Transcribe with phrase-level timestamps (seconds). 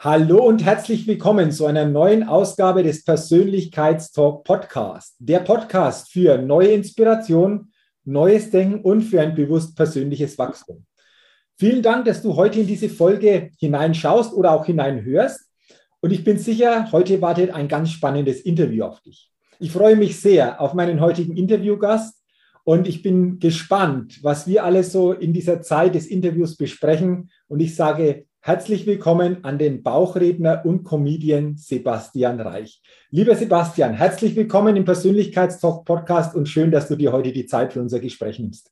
[0.00, 5.16] Hallo und herzlich willkommen zu einer neuen Ausgabe des Persönlichkeitstalk Podcast.
[5.18, 7.72] Der Podcast für neue Inspiration,
[8.04, 10.86] neues Denken und für ein bewusst persönliches Wachstum.
[11.56, 15.50] Vielen Dank, dass du heute in diese Folge hineinschaust oder auch hineinhörst.
[15.98, 19.32] Und ich bin sicher, heute wartet ein ganz spannendes Interview auf dich.
[19.58, 22.22] Ich freue mich sehr auf meinen heutigen Interviewgast
[22.62, 27.30] und ich bin gespannt, was wir alles so in dieser Zeit des Interviews besprechen.
[27.48, 32.80] Und ich sage Herzlich willkommen an den Bauchredner und Comedian Sebastian Reich.
[33.10, 37.72] Lieber Sebastian, herzlich willkommen im Persönlichkeitstalk Podcast und schön, dass du dir heute die Zeit
[37.72, 38.70] für unser Gespräch nimmst.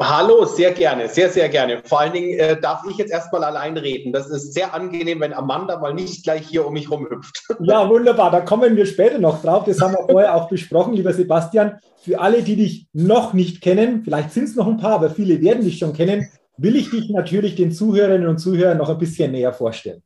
[0.00, 1.82] Hallo, sehr gerne, sehr, sehr gerne.
[1.84, 4.12] Vor allen Dingen äh, darf ich jetzt erstmal allein reden.
[4.12, 7.48] Das ist sehr angenehm, wenn Amanda mal nicht gleich hier um mich rumhüpft.
[7.60, 8.30] Ja, wunderbar.
[8.30, 9.64] Da kommen wir später noch drauf.
[9.64, 11.80] Das haben wir vorher auch besprochen, lieber Sebastian.
[12.00, 15.42] Für alle, die dich noch nicht kennen, vielleicht sind es noch ein paar, aber viele
[15.42, 19.32] werden dich schon kennen, will ich dich natürlich den Zuhörerinnen und Zuhörern noch ein bisschen
[19.32, 20.02] näher vorstellen.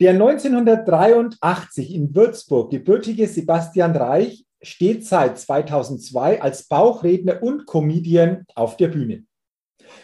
[0.00, 8.76] Der 1983 in Würzburg gebürtige Sebastian Reich steht seit 2002 als Bauchredner und Comedian auf
[8.76, 9.24] der Bühne.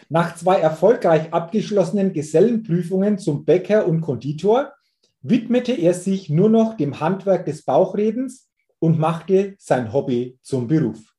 [0.09, 4.73] Nach zwei erfolgreich abgeschlossenen Gesellenprüfungen zum Bäcker und Konditor
[5.21, 11.14] widmete er sich nur noch dem Handwerk des Bauchredens und machte sein Hobby zum Beruf.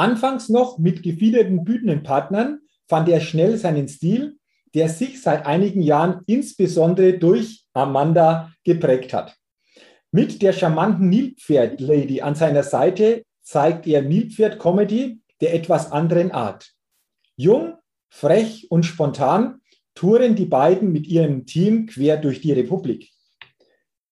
[0.00, 4.38] Anfangs noch mit gefiederten Bühnenpartnern fand er schnell seinen Stil,
[4.72, 9.36] der sich seit einigen Jahren insbesondere durch Amanda geprägt hat.
[10.10, 16.72] Mit der charmanten Nilpferd-Lady an seiner Seite zeigt er Nilpferd-Comedy der etwas anderen Art.
[17.36, 17.74] Jung,
[18.08, 19.60] frech und spontan
[19.94, 23.10] touren die beiden mit ihrem Team quer durch die Republik.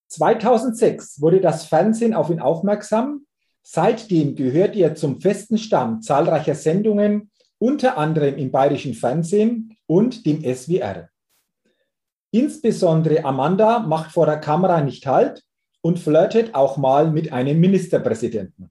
[0.08, 3.24] 2006 wurde das Fernsehen auf ihn aufmerksam
[3.70, 10.42] Seitdem gehört er zum festen Stamm zahlreicher Sendungen, unter anderem im bayerischen Fernsehen und dem
[10.42, 11.10] SWR.
[12.30, 15.44] Insbesondere Amanda macht vor der Kamera nicht Halt
[15.82, 18.70] und flirtet auch mal mit einem Ministerpräsidenten.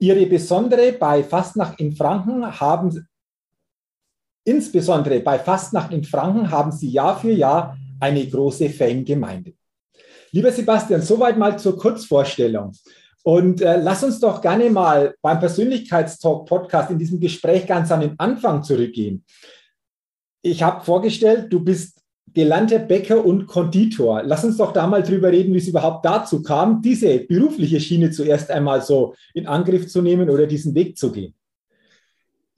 [0.00, 3.06] Ihre besondere bei Fastnacht in Franken haben
[4.42, 9.54] insbesondere bei Fastnacht in Franken haben sie Jahr für Jahr eine große Fangemeinde.
[10.36, 12.72] Lieber Sebastian, soweit mal zur Kurzvorstellung.
[13.22, 18.18] Und äh, lass uns doch gerne mal beim Persönlichkeitstalk-Podcast in diesem Gespräch ganz an den
[18.18, 19.24] Anfang zurückgehen.
[20.42, 22.02] Ich habe vorgestellt, du bist
[22.34, 24.24] gelernter Bäcker und Konditor.
[24.24, 28.10] Lass uns doch da mal drüber reden, wie es überhaupt dazu kam, diese berufliche Schiene
[28.10, 31.34] zuerst einmal so in Angriff zu nehmen oder diesen Weg zu gehen.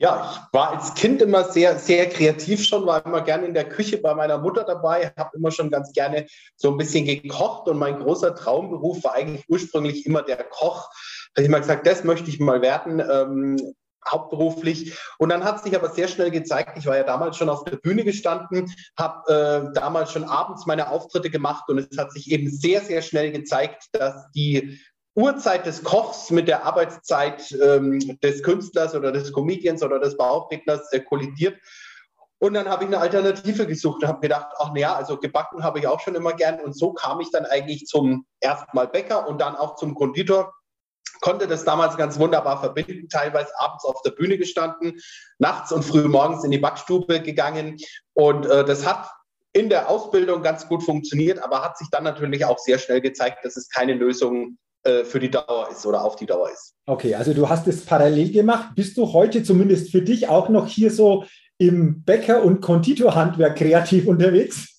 [0.01, 3.69] Ja, ich war als Kind immer sehr, sehr kreativ schon, war immer gerne in der
[3.69, 6.27] Küche bei meiner Mutter dabei, habe immer schon ganz gerne
[6.57, 10.89] so ein bisschen gekocht und mein großer Traumberuf war eigentlich ursprünglich immer der Koch.
[11.35, 13.01] Da habe ich mal gesagt, das möchte ich mal werden.
[13.01, 13.75] Ähm,
[14.09, 14.97] hauptberuflich.
[15.19, 17.77] Und dann hat sich aber sehr schnell gezeigt, ich war ja damals schon auf der
[17.77, 22.49] Bühne gestanden, habe äh, damals schon abends meine Auftritte gemacht und es hat sich eben
[22.51, 24.81] sehr, sehr schnell gezeigt, dass die
[25.19, 30.93] Uhrzeit des Kochs mit der Arbeitszeit ähm, des Künstlers oder des Comedians oder des Bauchredners
[30.93, 31.59] äh, kollidiert.
[32.39, 35.81] Und dann habe ich eine Alternative gesucht und habe gedacht, ach naja, also gebacken habe
[35.81, 36.61] ich auch schon immer gern.
[36.61, 40.55] Und so kam ich dann eigentlich zum erstmal Bäcker und dann auch zum Konditor.
[41.21, 45.01] Konnte das damals ganz wunderbar verbinden, teilweise abends auf der Bühne gestanden,
[45.39, 47.77] nachts und früh morgens in die Backstube gegangen.
[48.13, 49.11] Und äh, das hat
[49.53, 53.45] in der Ausbildung ganz gut funktioniert, aber hat sich dann natürlich auch sehr schnell gezeigt,
[53.45, 56.75] dass es keine Lösung äh, für die Dauer ist oder auf die Dauer ist.
[56.87, 58.71] Okay, also du hast es parallel gemacht.
[58.75, 61.25] Bist du heute zumindest für dich auch noch hier so
[61.59, 64.75] im Bäcker- und Konditorhandwerk kreativ unterwegs?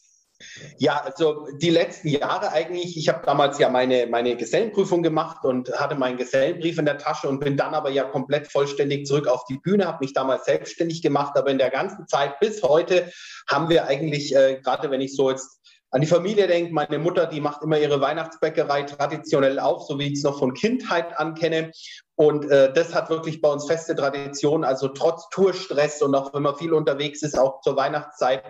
[0.78, 2.98] Ja, also die letzten Jahre eigentlich.
[2.98, 7.28] Ich habe damals ja meine, meine Gesellenprüfung gemacht und hatte meinen Gesellenbrief in der Tasche
[7.28, 11.02] und bin dann aber ja komplett vollständig zurück auf die Bühne, habe mich damals selbstständig
[11.02, 11.38] gemacht.
[11.38, 13.12] Aber in der ganzen Zeit bis heute
[13.48, 15.59] haben wir eigentlich, äh, gerade wenn ich so jetzt
[15.92, 20.08] an die Familie denke, meine Mutter, die macht immer ihre Weihnachtsbäckerei traditionell auf, so wie
[20.08, 21.72] ich es noch von Kindheit an kenne.
[22.16, 24.66] Und äh, das hat wirklich bei uns feste Tradition.
[24.66, 28.44] Also trotz Tourstress und auch wenn man viel unterwegs ist, auch zur Weihnachtszeit,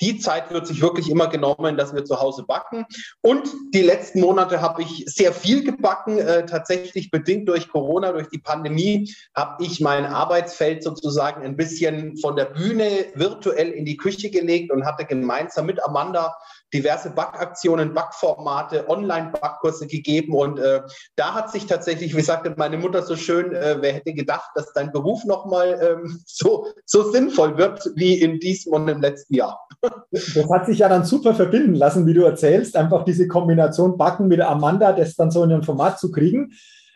[0.00, 2.86] die Zeit wird sich wirklich immer genommen, dass wir zu Hause backen.
[3.22, 6.18] Und die letzten Monate habe ich sehr viel gebacken.
[6.18, 12.16] Äh, tatsächlich bedingt durch Corona, durch die Pandemie, habe ich mein Arbeitsfeld sozusagen ein bisschen
[12.18, 16.36] von der Bühne virtuell in die Küche gelegt und hatte gemeinsam mit Amanda
[16.72, 20.34] diverse Backaktionen, Backformate, Online-Backkurse gegeben.
[20.34, 20.82] Und äh,
[21.14, 24.72] da hat sich tatsächlich, wie sagte meine Mutter so schön, äh, wer hätte gedacht, dass
[24.72, 29.66] dein Beruf nochmal ähm, so, so sinnvoll wird wie in diesem und im letzten Jahr.
[30.10, 34.28] Das hat sich ja dann super verbinden lassen, wie du erzählst, einfach diese Kombination Backen
[34.28, 36.52] mit Amanda, das dann so in ein Format zu kriegen.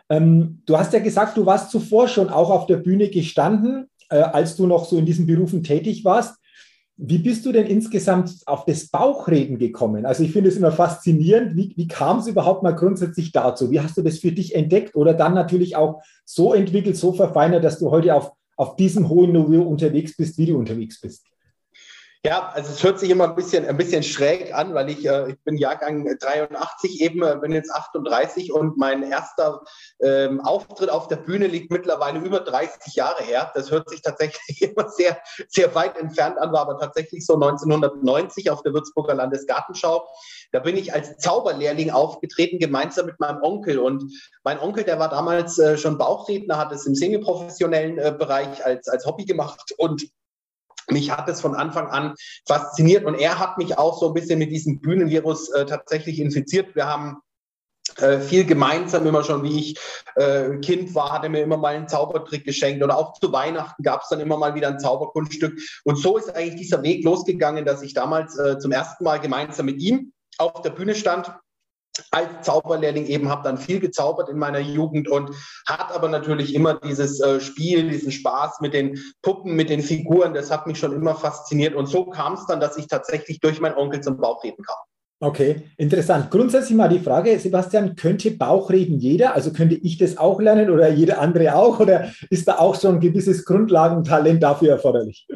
[0.09, 4.17] Ähm, du hast ja gesagt, du warst zuvor schon auch auf der Bühne gestanden, äh,
[4.17, 6.40] als du noch so in diesen Berufen tätig warst.
[7.03, 10.05] Wie bist du denn insgesamt auf das Bauchreden gekommen?
[10.05, 11.57] Also ich finde es immer faszinierend.
[11.57, 13.71] Wie, wie kam es überhaupt mal grundsätzlich dazu?
[13.71, 17.65] Wie hast du das für dich entdeckt oder dann natürlich auch so entwickelt, so verfeinert,
[17.65, 21.30] dass du heute auf, auf diesem hohen Niveau unterwegs bist, wie du unterwegs bist?
[22.23, 25.31] Ja, also es hört sich immer ein bisschen, ein bisschen schräg an, weil ich, äh,
[25.31, 29.63] ich bin Jahrgang 83 eben, äh, bin jetzt 38 und mein erster
[30.03, 33.51] ähm, Auftritt auf der Bühne liegt mittlerweile über 30 Jahre her.
[33.55, 35.19] Das hört sich tatsächlich immer sehr,
[35.49, 40.07] sehr weit entfernt an, war aber tatsächlich so 1990 auf der Würzburger Landesgartenschau.
[40.53, 43.79] Da bin ich als Zauberlehrling aufgetreten, gemeinsam mit meinem Onkel.
[43.79, 44.05] Und
[44.45, 48.89] mein Onkel, der war damals äh, schon Bauchredner, hat es im semiprofessionellen äh, Bereich als,
[48.89, 50.03] als Hobby gemacht und
[50.93, 52.15] mich hat es von Anfang an
[52.47, 56.75] fasziniert und er hat mich auch so ein bisschen mit diesem Bühnenvirus äh, tatsächlich infiziert.
[56.75, 57.19] Wir haben
[57.97, 59.79] äh, viel gemeinsam immer schon, wie ich
[60.17, 63.83] äh, Kind war, hat er mir immer mal einen Zaubertrick geschenkt oder auch zu Weihnachten
[63.83, 65.59] gab es dann immer mal wieder ein Zauberkunststück.
[65.85, 69.67] Und so ist eigentlich dieser Weg losgegangen, dass ich damals äh, zum ersten Mal gemeinsam
[69.67, 71.33] mit ihm auf der Bühne stand
[72.11, 75.31] als Zauberlehrling eben habe dann viel gezaubert in meiner Jugend und
[75.67, 80.35] hat aber natürlich immer dieses äh, Spiel, diesen Spaß mit den Puppen, mit den Figuren,
[80.35, 83.61] das hat mich schon immer fasziniert und so kam es dann, dass ich tatsächlich durch
[83.61, 84.77] meinen Onkel zum Bauchreden kam.
[85.23, 86.31] Okay, interessant.
[86.31, 89.35] Grundsätzlich mal die Frage, Sebastian, könnte Bauchreden jeder?
[89.35, 91.79] Also könnte ich das auch lernen oder jeder andere auch?
[91.79, 95.27] Oder ist da auch schon ein gewisses Grundlagentalent dafür erforderlich?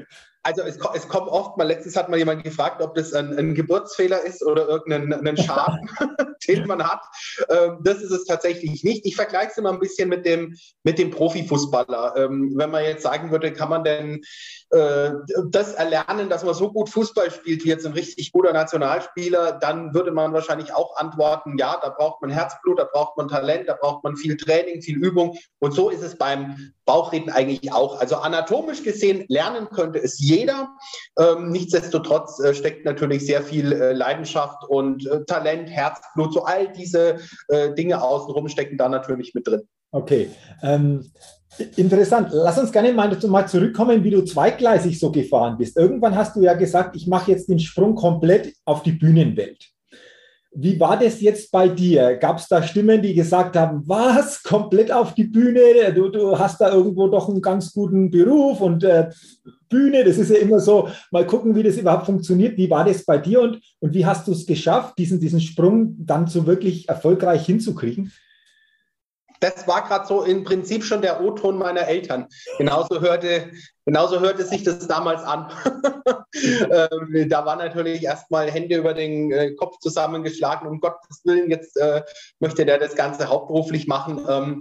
[0.46, 3.54] Also es, es, kommt oft mal, letztens hat mal jemand gefragt, ob das ein, ein
[3.54, 5.88] Geburtsfehler ist oder irgendein Schaden,
[6.48, 7.00] den man hat.
[7.48, 9.06] Ähm, das ist es tatsächlich nicht.
[9.06, 12.14] Ich vergleiche es immer ein bisschen mit dem, mit dem Profifußballer.
[12.18, 14.22] Ähm, wenn man jetzt sagen würde, kann man denn
[14.68, 15.12] äh,
[15.48, 19.94] das erlernen, dass man so gut Fußball spielt wie jetzt ein richtig guter Nationalspieler, dann
[19.94, 23.78] würde man wahrscheinlich auch antworten, ja, da braucht man Herzblut, da braucht man Talent, da
[23.80, 25.38] braucht man viel Training, viel Übung.
[25.58, 27.98] Und so ist es beim Bauchreden eigentlich auch.
[27.98, 30.33] Also anatomisch gesehen lernen könnte es jeder.
[30.42, 36.72] Ähm, nichtsdestotrotz äh, steckt natürlich sehr viel äh, Leidenschaft und äh, Talent, Herzblut, so all
[36.72, 39.62] diese äh, Dinge außenrum stecken da natürlich mit drin.
[39.92, 40.28] Okay.
[40.62, 41.04] Ähm,
[41.76, 42.30] interessant.
[42.32, 45.76] Lass uns gerne mal, mal zurückkommen, wie du zweigleisig so gefahren bist.
[45.76, 49.70] Irgendwann hast du ja gesagt, ich mache jetzt den Sprung komplett auf die Bühnenwelt.
[50.56, 52.16] Wie war das jetzt bei dir?
[52.16, 55.92] Gab es da Stimmen, die gesagt haben, was, komplett auf die Bühne?
[55.92, 59.10] Du, du hast da irgendwo doch einen ganz guten Beruf und äh,
[59.74, 62.56] Bühne, das ist ja immer so, mal gucken, wie das überhaupt funktioniert.
[62.56, 65.96] Wie war das bei dir und, und wie hast du es geschafft, diesen, diesen Sprung
[65.98, 68.12] dann so wirklich erfolgreich hinzukriegen?
[69.44, 72.26] Das war gerade so im Prinzip schon der O-Ton meiner Eltern.
[72.56, 73.50] Genauso hörte,
[73.84, 75.52] genauso hörte sich das damals an.
[76.34, 80.66] ähm, da war natürlich erstmal Hände über den äh, Kopf zusammengeschlagen.
[80.66, 82.02] Um Gottes Willen, jetzt äh,
[82.40, 84.24] möchte der das Ganze hauptberuflich machen.
[84.26, 84.60] Ähm,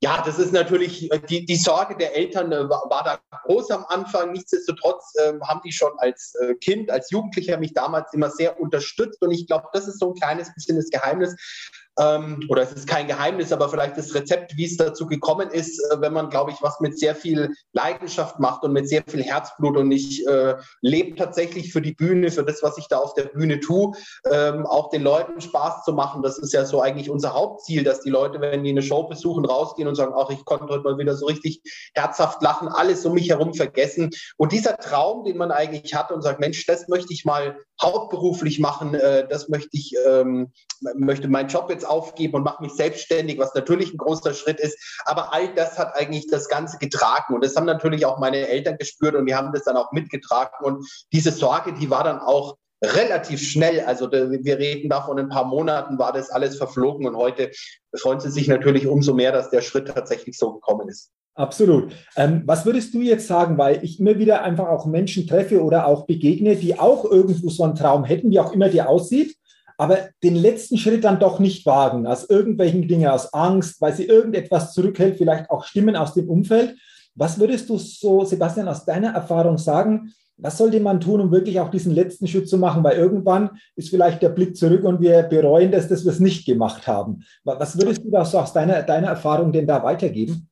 [0.00, 3.70] ja, das ist natürlich, äh, die, die Sorge der Eltern äh, war, war, da groß
[3.70, 4.32] am Anfang.
[4.32, 9.22] Nichtsdestotrotz äh, haben die schon als äh, Kind, als Jugendlicher mich damals immer sehr unterstützt.
[9.22, 11.36] Und ich glaube, das ist so ein kleines bisschen das Geheimnis
[11.98, 15.78] ähm, oder es ist kein Geheimnis, aber vielleicht das Rezept, wie es dazu gekommen ist,
[15.90, 19.22] äh, wenn man, glaube ich, was mit sehr viel Leidenschaft macht und mit sehr viel
[19.22, 23.14] Herzblut und ich äh, lebe tatsächlich für die Bühne, für das, was ich da auf
[23.14, 23.92] der Bühne tue,
[24.30, 26.22] ähm, auch den Leuten Spaß zu machen.
[26.22, 29.44] Das ist ja so eigentlich unser Hauptziel, dass die Leute, wenn die eine Show besuchen,
[29.44, 31.62] rausgehen und sagen, ach, ich konnte heute mal wieder so richtig
[31.94, 34.10] herzhaft lachen, alles um mich herum vergessen.
[34.36, 38.58] Und dieser Traum, den man eigentlich hat und sagt, Mensch, das möchte ich mal hauptberuflich
[38.58, 40.52] machen, äh, das möchte ich, ähm,
[40.94, 44.78] möchte meinen Job jetzt aufgeben und mache mich selbstständig, was natürlich ein großer Schritt ist.
[45.04, 47.34] Aber all das hat eigentlich das Ganze getragen.
[47.34, 50.64] Und das haben natürlich auch meine Eltern gespürt und die haben das dann auch mitgetragen.
[50.64, 55.28] Und diese Sorge, die war dann auch relativ schnell, also wir reden da von ein
[55.28, 57.50] paar Monaten, war das alles verflogen und heute
[57.96, 61.10] freuen sie sich natürlich umso mehr, dass der Schritt tatsächlich so gekommen ist.
[61.36, 61.92] Absolut.
[62.16, 65.86] Ähm, was würdest du jetzt sagen, weil ich immer wieder einfach auch Menschen treffe oder
[65.86, 69.36] auch begegne, die auch irgendwo so einen Traum hätten, wie auch immer der aussieht,
[69.76, 74.04] aber den letzten Schritt dann doch nicht wagen, aus irgendwelchen Dingen, aus Angst, weil sie
[74.04, 76.76] irgendetwas zurückhält, vielleicht auch Stimmen aus dem Umfeld.
[77.14, 80.12] Was würdest du so, Sebastian, aus deiner Erfahrung sagen?
[80.36, 82.82] Was sollte man tun, um wirklich auch diesen letzten Schritt zu machen?
[82.82, 86.44] Weil irgendwann ist vielleicht der Blick zurück und wir bereuen das, dass wir es nicht
[86.44, 87.22] gemacht haben.
[87.44, 90.48] Was würdest du da so aus deiner, deiner Erfahrung denn da weitergeben?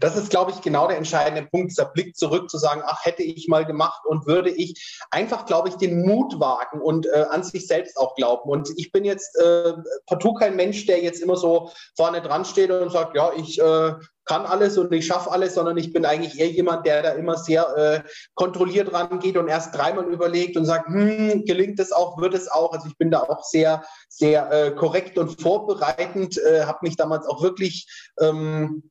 [0.00, 3.22] Das ist, glaube ich, genau der entscheidende Punkt, dieser Blick zurück zu sagen, ach, hätte
[3.22, 7.42] ich mal gemacht und würde ich einfach, glaube ich, den Mut wagen und äh, an
[7.42, 8.48] sich selbst auch glauben.
[8.48, 9.74] Und ich bin jetzt äh,
[10.06, 13.94] partout kein Mensch, der jetzt immer so vorne dran steht und sagt, ja, ich äh,
[14.24, 17.36] kann alles und ich schaffe alles, sondern ich bin eigentlich eher jemand, der da immer
[17.36, 22.34] sehr äh, kontrolliert rangeht und erst dreimal überlegt und sagt, hm, gelingt es auch, wird
[22.34, 22.72] es auch.
[22.72, 27.26] Also ich bin da auch sehr, sehr äh, korrekt und vorbereitend, äh, habe mich damals
[27.26, 27.86] auch wirklich
[28.20, 28.90] ähm,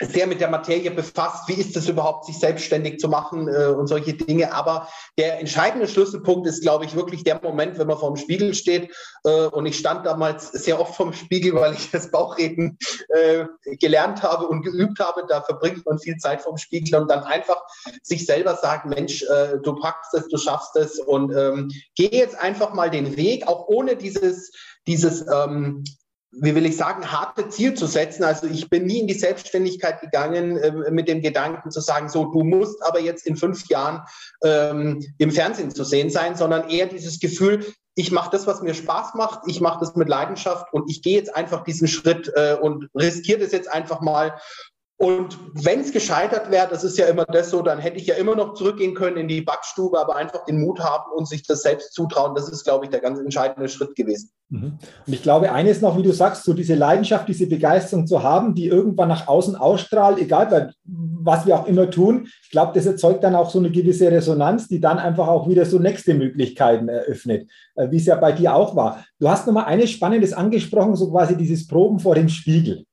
[0.00, 1.48] sehr mit der Materie befasst.
[1.48, 4.52] Wie ist es überhaupt, sich selbstständig zu machen äh, und solche Dinge.
[4.52, 4.88] Aber
[5.18, 8.94] der entscheidende Schlüsselpunkt ist, glaube ich, wirklich der Moment, wenn man vor dem Spiegel steht.
[9.24, 13.46] Äh, und ich stand damals sehr oft vorm Spiegel, weil ich das Bauchreden äh,
[13.80, 15.24] gelernt habe und geübt habe.
[15.28, 17.62] Da verbringt man viel Zeit vorm Spiegel und dann einfach
[18.02, 22.38] sich selber sagen, Mensch, äh, du packst es, du schaffst es und ähm, geh jetzt
[22.38, 24.52] einfach mal den Weg, auch ohne dieses
[24.86, 25.84] dieses ähm,
[26.32, 28.24] wie will ich sagen, harte Ziel zu setzen.
[28.24, 32.26] Also ich bin nie in die Selbstständigkeit gegangen äh, mit dem Gedanken zu sagen, so
[32.26, 34.02] du musst aber jetzt in fünf Jahren
[34.44, 37.64] ähm, im Fernsehen zu sehen sein, sondern eher dieses Gefühl,
[37.94, 41.16] ich mache das, was mir Spaß macht, ich mache das mit Leidenschaft und ich gehe
[41.16, 44.38] jetzt einfach diesen Schritt äh, und riskiere das jetzt einfach mal
[44.98, 48.14] und wenn es gescheitert wäre, das ist ja immer das so, dann hätte ich ja
[48.14, 51.60] immer noch zurückgehen können in die Backstube, aber einfach den Mut haben und sich das
[51.60, 52.34] selbst zutrauen.
[52.34, 54.30] Das ist, glaube ich, der ganz entscheidende Schritt gewesen.
[54.48, 54.78] Mhm.
[55.06, 58.54] Und ich glaube, eines noch, wie du sagst, so diese Leidenschaft, diese Begeisterung zu haben,
[58.54, 62.28] die irgendwann nach außen ausstrahlt, egal was wir auch immer tun.
[62.44, 65.66] Ich glaube, das erzeugt dann auch so eine gewisse Resonanz, die dann einfach auch wieder
[65.66, 69.04] so nächste Möglichkeiten eröffnet, äh, wie es ja bei dir auch war.
[69.18, 72.86] Du hast nochmal eines Spannendes angesprochen, so quasi dieses Proben vor dem Spiegel.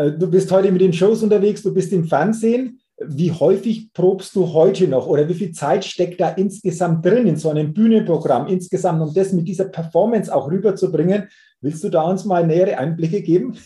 [0.00, 2.80] Äh, du bist heute mit den Shows unterwegs, du bist im Fernsehen.
[3.02, 7.36] Wie häufig probst du heute noch oder wie viel Zeit steckt da insgesamt drin in
[7.36, 11.28] so einem Bühnenprogramm insgesamt, um das mit dieser Performance auch rüberzubringen?
[11.62, 13.56] Willst du da uns mal nähere Einblicke geben?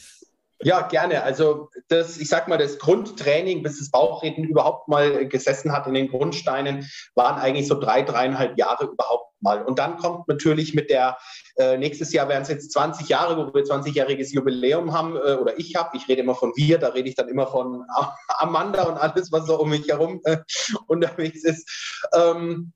[0.65, 1.23] Ja, gerne.
[1.23, 5.93] Also das, ich sag mal, das Grundtraining, bis das Bauchreden überhaupt mal gesessen hat in
[5.93, 9.63] den Grundsteinen, waren eigentlich so drei, dreieinhalb Jahre überhaupt mal.
[9.63, 11.19] Und dann kommt natürlich mit der,
[11.57, 15.59] äh, nächstes Jahr werden es jetzt 20 Jahre, wo wir 20-jähriges Jubiläum haben, äh, oder
[15.59, 17.85] ich habe, ich rede immer von wir, da rede ich dann immer von
[18.39, 20.39] Amanda und alles, was so um mich herum äh,
[20.87, 22.01] unterwegs ist.
[22.15, 22.73] Ähm,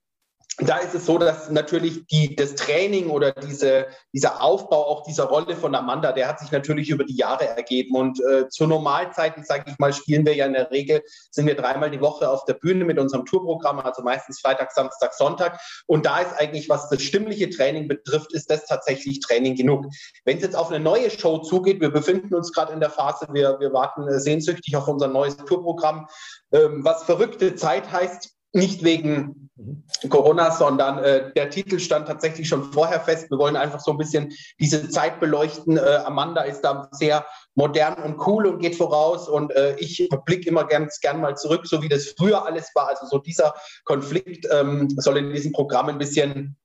[0.61, 5.25] da ist es so, dass natürlich die, das Training oder diese, dieser Aufbau auch dieser
[5.25, 7.95] Rolle von Amanda, der hat sich natürlich über die Jahre ergeben.
[7.95, 11.55] Und äh, zur Normalzeit, sage ich mal, spielen wir ja in der Regel, sind wir
[11.55, 15.61] dreimal die Woche auf der Bühne mit unserem Tourprogramm, also meistens Freitag, Samstag, Sonntag.
[15.87, 19.87] Und da ist eigentlich, was das stimmliche Training betrifft, ist das tatsächlich Training genug.
[20.25, 23.29] Wenn es jetzt auf eine neue Show zugeht, wir befinden uns gerade in der Phase,
[23.33, 26.09] wir, wir warten äh, sehnsüchtig auf unser neues Tourprogramm,
[26.51, 29.85] ähm, was verrückte Zeit heißt, nicht wegen mhm.
[30.09, 33.31] Corona, sondern äh, der Titel stand tatsächlich schon vorher fest.
[33.31, 35.77] Wir wollen einfach so ein bisschen diese Zeit beleuchten.
[35.77, 39.29] Äh, Amanda ist da sehr modern und cool und geht voraus.
[39.29, 42.89] Und äh, ich blicke immer ganz gern mal zurück, so wie das früher alles war.
[42.89, 46.57] Also so dieser Konflikt ähm, soll in diesem Programm ein bisschen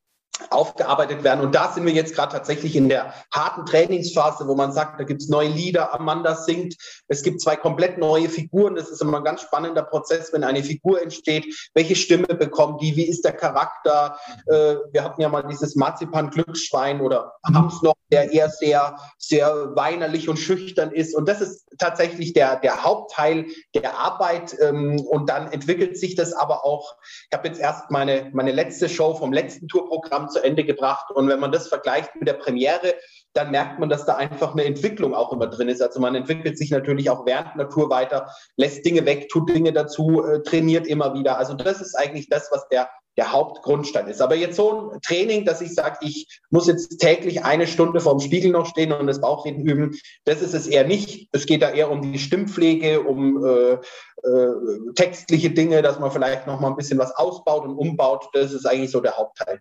[0.50, 1.42] aufgearbeitet werden.
[1.42, 5.04] Und da sind wir jetzt gerade tatsächlich in der harten Trainingsphase, wo man sagt, da
[5.04, 6.76] gibt es neue Lieder, Amanda singt,
[7.08, 8.76] es gibt zwei komplett neue Figuren.
[8.76, 11.70] Das ist immer ein ganz spannender Prozess, wenn eine Figur entsteht.
[11.74, 12.96] Welche Stimme bekommt die?
[12.96, 14.18] Wie ist der Charakter?
[14.48, 19.76] Äh, wir hatten ja mal dieses Marzipan-Glücksschwein oder haben es noch, der eher sehr, sehr
[19.76, 21.16] weinerlich und schüchtern ist.
[21.16, 24.56] Und das ist tatsächlich der, der Hauptteil der Arbeit.
[24.60, 26.96] Ähm, und dann entwickelt sich das aber auch.
[27.30, 31.12] Ich habe jetzt erst meine, meine letzte Show vom letzten Tourprogramm zu Ende gebracht.
[31.12, 32.94] Und wenn man das vergleicht mit der Premiere,
[33.34, 35.82] dann merkt man, dass da einfach eine Entwicklung auch immer drin ist.
[35.82, 38.28] Also man entwickelt sich natürlich auch während Natur weiter,
[38.58, 41.38] lässt Dinge weg, tut Dinge dazu, äh, trainiert immer wieder.
[41.38, 44.22] Also das ist eigentlich das, was der, der Hauptgrundstein ist.
[44.22, 48.20] Aber jetzt so ein Training, dass ich sage, ich muss jetzt täglich eine Stunde vorm
[48.20, 51.30] Spiegel noch stehen und das Bauchreden üben, das ist es eher nicht.
[51.32, 56.46] Es geht da eher um die Stimmpflege, um äh, äh, textliche Dinge, dass man vielleicht
[56.46, 58.30] noch mal ein bisschen was ausbaut und umbaut.
[58.34, 59.60] Das ist eigentlich so der Hauptteil.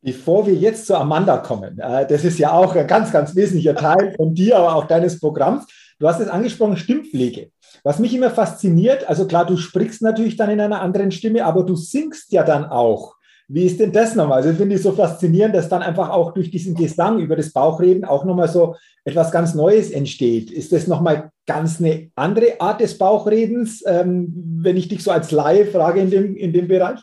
[0.00, 3.74] Bevor wir jetzt zu Amanda kommen, äh, das ist ja auch ein ganz, ganz wesentlicher
[3.74, 5.66] Teil von dir, aber auch deines Programms.
[5.98, 7.50] Du hast es angesprochen, Stimmpflege.
[7.82, 11.64] Was mich immer fasziniert, also klar, du sprichst natürlich dann in einer anderen Stimme, aber
[11.64, 13.16] du singst ja dann auch.
[13.50, 14.42] Wie ist denn das nochmal?
[14.42, 18.04] Also finde ich so faszinierend, dass dann einfach auch durch diesen Gesang über das Bauchreden
[18.04, 20.50] auch nochmal so etwas ganz Neues entsteht.
[20.50, 25.30] Ist das nochmal ganz eine andere Art des Bauchredens, ähm, wenn ich dich so als
[25.30, 27.00] Laie frage in dem, in dem Bereich?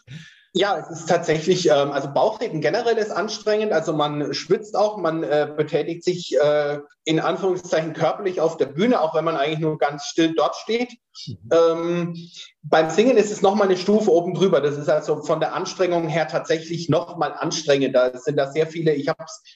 [0.57, 3.73] Ja, es ist tatsächlich, ähm, also Bauchreden generell ist anstrengend.
[3.73, 9.01] Also man schwitzt auch, man äh, betätigt sich äh, in Anführungszeichen körperlich auf der Bühne,
[9.01, 10.93] auch wenn man eigentlich nur ganz still dort steht.
[11.27, 11.49] Mhm.
[11.51, 12.15] Ähm,
[12.63, 14.61] beim Singen ist es nochmal eine Stufe oben drüber.
[14.61, 18.15] Das ist also von der Anstrengung her tatsächlich nochmal anstrengender.
[18.15, 19.07] Es sind da sehr viele, ich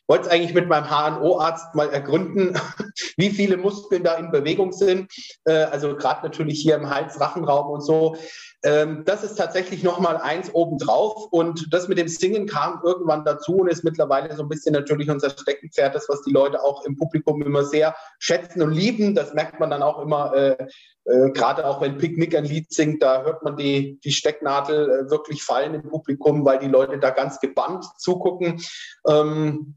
[0.08, 2.60] wollte es eigentlich mit meinem HNO-Arzt mal ergründen,
[3.16, 5.10] wie viele Muskeln da in Bewegung sind.
[5.46, 8.18] Äh, also gerade natürlich hier im Hals-Rachenraum und so.
[8.64, 11.28] Ähm, das ist tatsächlich nochmal eins obendrauf.
[11.32, 15.10] Und das mit dem Singen kam irgendwann dazu und ist mittlerweile so ein bisschen natürlich
[15.10, 19.16] unser Steckenpferd, das, was die Leute auch im Publikum immer sehr schätzen und lieben.
[19.16, 20.68] Das merkt man dann auch immer, äh,
[21.06, 25.10] äh, gerade auch wenn Picknick ein Lied singt, da hört man die, die Stecknadel äh,
[25.10, 28.62] wirklich fallen im Publikum, weil die Leute da ganz gebannt zugucken.
[29.08, 29.76] Ähm,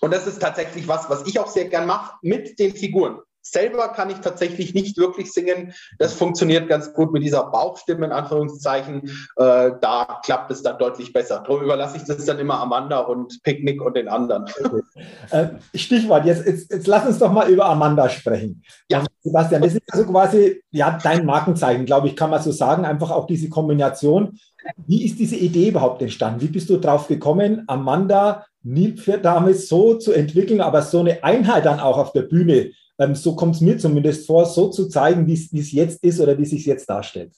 [0.00, 3.20] und das ist tatsächlich was, was ich auch sehr gern mache mit den Figuren.
[3.50, 5.72] Selber kann ich tatsächlich nicht wirklich singen.
[5.98, 9.02] Das funktioniert ganz gut mit dieser Bauchstimme, in Anführungszeichen.
[9.36, 11.44] Äh, da klappt es dann deutlich besser.
[11.46, 14.44] Darum überlasse ich das dann immer Amanda und Picknick und den anderen.
[14.64, 14.82] Okay.
[15.30, 18.62] Äh, Stichwort, jetzt, jetzt, jetzt, lass uns doch mal über Amanda sprechen.
[18.90, 19.04] Ja.
[19.20, 22.84] Sebastian, das ist also quasi ja, dein Markenzeichen, glaube ich, kann man so sagen.
[22.84, 24.38] Einfach auch diese Kombination.
[24.86, 26.40] Wie ist diese Idee überhaupt entstanden?
[26.40, 31.78] Wie bist du drauf gekommen, Amanda Nilpferd-Dame so zu entwickeln, aber so eine Einheit dann
[31.78, 35.34] auch auf der Bühne ähm, so kommt es mir zumindest vor, so zu zeigen, wie
[35.34, 37.32] es jetzt ist oder wie es sich jetzt darstellt.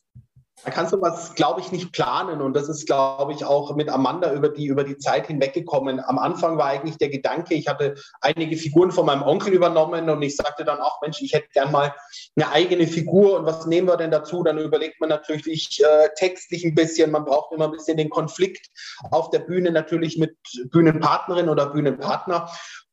[0.64, 2.40] Da kannst du was, glaube ich, nicht planen.
[2.40, 6.00] Und das ist, glaube ich, auch mit Amanda über die, über die Zeit hinweggekommen.
[6.00, 10.20] Am Anfang war eigentlich der Gedanke, ich hatte einige Figuren von meinem Onkel übernommen und
[10.22, 11.94] ich sagte dann auch, Mensch, ich hätte gern mal
[12.34, 14.42] eine eigene Figur und was nehmen wir denn dazu?
[14.42, 18.68] Dann überlegt man natürlich äh, textlich ein bisschen, man braucht immer ein bisschen den Konflikt
[19.10, 20.36] auf der Bühne natürlich mit
[20.70, 22.50] Bühnenpartnerin oder Bühnenpartner.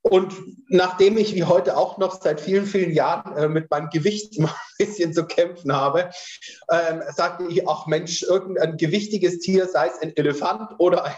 [0.08, 0.36] Und
[0.68, 4.50] nachdem ich wie heute auch noch seit vielen, vielen Jahren äh, mit meinem Gewicht mal
[4.50, 6.12] ein bisschen zu kämpfen habe,
[6.72, 11.12] ähm, sagte ich, ach Mensch, irgendein gewichtiges Tier, sei es ein Elefant oder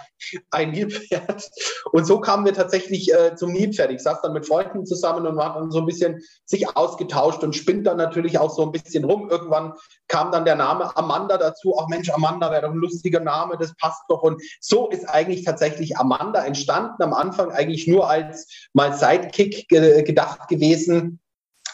[0.51, 1.50] ein, Nilpferd.
[1.91, 3.91] Und so kamen wir tatsächlich äh, zum Nilpferd.
[3.91, 7.55] Ich saß dann mit Freunden zusammen und war dann so ein bisschen sich ausgetauscht und
[7.55, 9.29] spinnt dann natürlich auch so ein bisschen rum.
[9.29, 9.74] Irgendwann
[10.07, 11.75] kam dann der Name Amanda dazu.
[11.79, 14.22] Ach Mensch, Amanda wäre doch ein lustiger Name, das passt doch.
[14.24, 17.01] Und so ist eigentlich tatsächlich Amanda entstanden.
[17.01, 21.20] Am Anfang eigentlich nur als mal Sidekick ge gedacht gewesen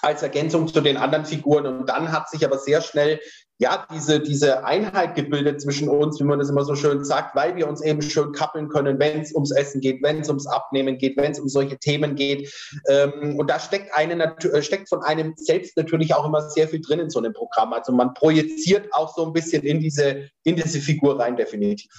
[0.02, 1.66] als Ergänzung zu den anderen Figuren.
[1.66, 3.20] Und dann hat sich aber sehr schnell
[3.60, 7.56] ja, diese, diese Einheit gebildet zwischen uns, wie man das immer so schön sagt, weil
[7.56, 10.98] wir uns eben schön kappeln können, wenn es ums Essen geht, wenn es ums Abnehmen
[10.98, 12.52] geht, wenn es um solche Themen geht.
[12.90, 16.82] Ähm, und da steckt, eine, äh, steckt von einem selbst natürlich auch immer sehr viel
[16.82, 17.72] drin in so einem Programm.
[17.74, 21.92] Also man projiziert auch so ein bisschen in diese, in diese Figur rein, definitiv.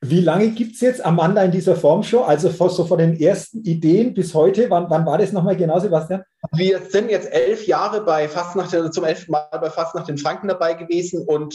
[0.00, 2.22] Wie lange gibt es jetzt Amanda in dieser Formshow?
[2.22, 4.68] Also so von den ersten Ideen bis heute.
[4.70, 6.22] Wann, wann war das nochmal genau, Sebastian?
[6.52, 10.48] Wir sind jetzt elf Jahre bei Fastnacht, also zum elften Mal bei Fastnacht in Franken
[10.48, 11.54] dabei gewesen und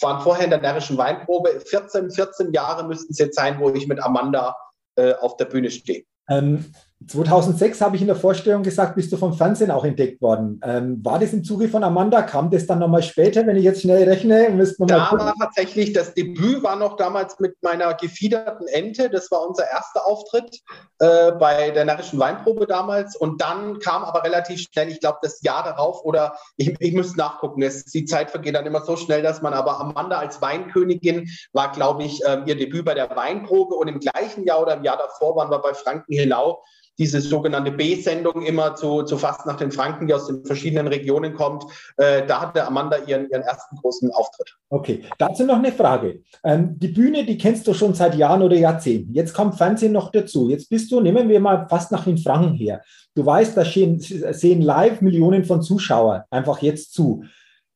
[0.00, 1.60] waren vorher in der närrischen Weinprobe.
[1.64, 4.54] 14, 14 Jahre müssten es jetzt sein, wo ich mit Amanda
[4.96, 6.04] äh, auf der Bühne stehe.
[6.28, 6.66] Ähm,
[7.06, 10.60] 2006 habe ich in der Vorstellung gesagt, bist du vom Fernsehen auch entdeckt worden.
[10.64, 12.22] Ähm, war das im Zuge von Amanda?
[12.22, 14.48] Kam das dann nochmal später, wenn ich jetzt schnell rechne?
[14.80, 19.10] da war tatsächlich, das Debüt war noch damals mit meiner gefiederten Ente.
[19.10, 20.60] Das war unser erster Auftritt
[20.98, 23.14] äh, bei der Närrischen Weinprobe damals.
[23.14, 27.16] Und dann kam aber relativ schnell, ich glaube, das Jahr darauf oder ich, ich müsste
[27.16, 27.62] nachgucken.
[27.62, 31.70] Es, die Zeit vergeht dann immer so schnell, dass man aber Amanda als Weinkönigin war,
[31.70, 33.76] glaube ich, äh, ihr Debüt bei der Weinprobe.
[33.76, 36.60] Und im gleichen Jahr oder im Jahr davor waren wir bei Frankenhilau
[36.98, 41.34] diese sogenannte B-Sendung immer zu, zu Fast nach den Franken, die aus den verschiedenen Regionen
[41.34, 41.64] kommt.
[41.96, 44.56] Äh, da hatte Amanda ihren, ihren ersten großen Auftritt.
[44.68, 46.20] Okay, dazu noch eine Frage.
[46.44, 49.14] Ähm, die Bühne, die kennst du schon seit Jahren oder Jahrzehnten.
[49.14, 50.50] Jetzt kommt Fernsehen noch dazu.
[50.50, 52.82] Jetzt bist du, nehmen wir mal fast nach den Franken her.
[53.14, 57.24] Du weißt, da sehen, sehen live Millionen von Zuschauern einfach jetzt zu.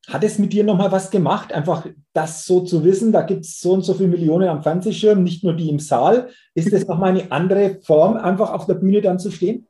[0.07, 3.59] Hat es mit dir nochmal was gemacht, einfach das so zu wissen, da gibt es
[3.61, 6.29] so und so viele Millionen am Fernsehschirm, nicht nur die im Saal.
[6.55, 9.67] Ist das nochmal eine andere Form, einfach auf der Bühne dann zu stehen?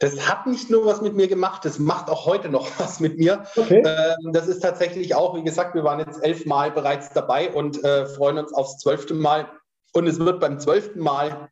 [0.00, 3.18] Das hat nicht nur was mit mir gemacht, das macht auch heute noch was mit
[3.18, 3.44] mir.
[3.56, 3.82] Okay.
[3.84, 7.82] Ähm, das ist tatsächlich auch, wie gesagt, wir waren jetzt elf Mal bereits dabei und
[7.84, 9.48] äh, freuen uns aufs zwölfte Mal.
[9.92, 11.48] Und es wird beim zwölften Mal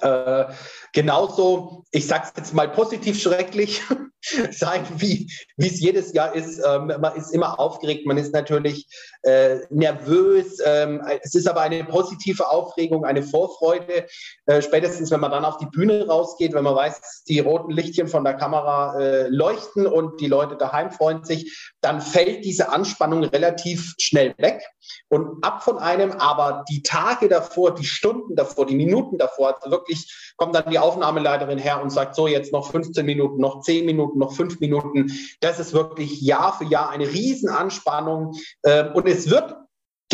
[0.00, 0.44] äh,
[0.94, 3.82] genauso, ich sage es jetzt mal positiv schrecklich,
[4.50, 6.60] sein, wie es jedes Jahr ist.
[6.66, 8.86] Ähm, man ist immer aufgeregt, man ist natürlich
[9.22, 10.58] äh, nervös.
[10.64, 14.06] Ähm, es ist aber eine positive Aufregung, eine Vorfreude.
[14.46, 18.08] Äh, spätestens, wenn man dann auf die Bühne rausgeht, wenn man weiß, die roten Lichtchen
[18.08, 23.24] von der Kamera äh, leuchten und die Leute daheim freuen sich, dann fällt diese Anspannung
[23.24, 24.62] relativ schnell weg
[25.08, 26.12] und ab von einem.
[26.12, 30.78] Aber die Tage davor, die Stunden davor, die Minuten davor, also wirklich kommt dann die
[30.78, 35.12] Aufnahmeleiterin her und sagt, so jetzt noch 15 Minuten, noch 10 Minuten, noch 5 Minuten.
[35.40, 38.34] Das ist wirklich Jahr für Jahr eine Riesenanspannung.
[38.64, 39.54] Ähm, und es wird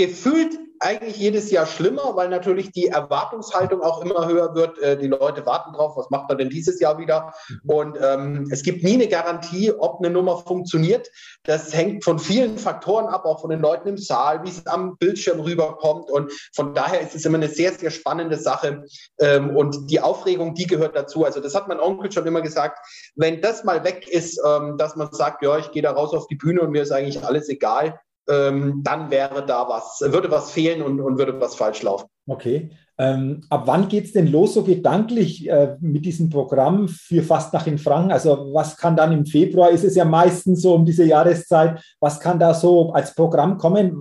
[0.01, 4.79] gefühlt eigentlich jedes Jahr schlimmer, weil natürlich die Erwartungshaltung auch immer höher wird.
[4.79, 7.35] Äh, die Leute warten drauf, was macht er denn dieses Jahr wieder?
[7.67, 11.11] Und ähm, es gibt nie eine Garantie, ob eine Nummer funktioniert.
[11.43, 14.97] Das hängt von vielen Faktoren ab, auch von den Leuten im Saal, wie es am
[14.97, 16.11] Bildschirm rüberkommt.
[16.11, 18.85] Und von daher ist es immer eine sehr, sehr spannende Sache.
[19.19, 21.27] Ähm, und die Aufregung, die gehört dazu.
[21.27, 22.79] Also das hat mein Onkel schon immer gesagt.
[23.17, 26.27] Wenn das mal weg ist, ähm, dass man sagt, ja, ich gehe da raus auf
[26.27, 30.51] die Bühne und mir ist eigentlich alles egal, ähm, dann wäre da was, würde was
[30.51, 32.07] fehlen und, und würde was falsch laufen.
[32.27, 32.71] Okay.
[32.99, 37.67] Ähm, ab wann geht es denn los, so gedanklich äh, mit diesem Programm für Fastnacht
[37.67, 38.13] in Franken?
[38.13, 42.21] Also was kann dann im Februar, ist es ja meistens so um diese Jahreszeit, was
[42.21, 43.97] kann da so als Programm kommen?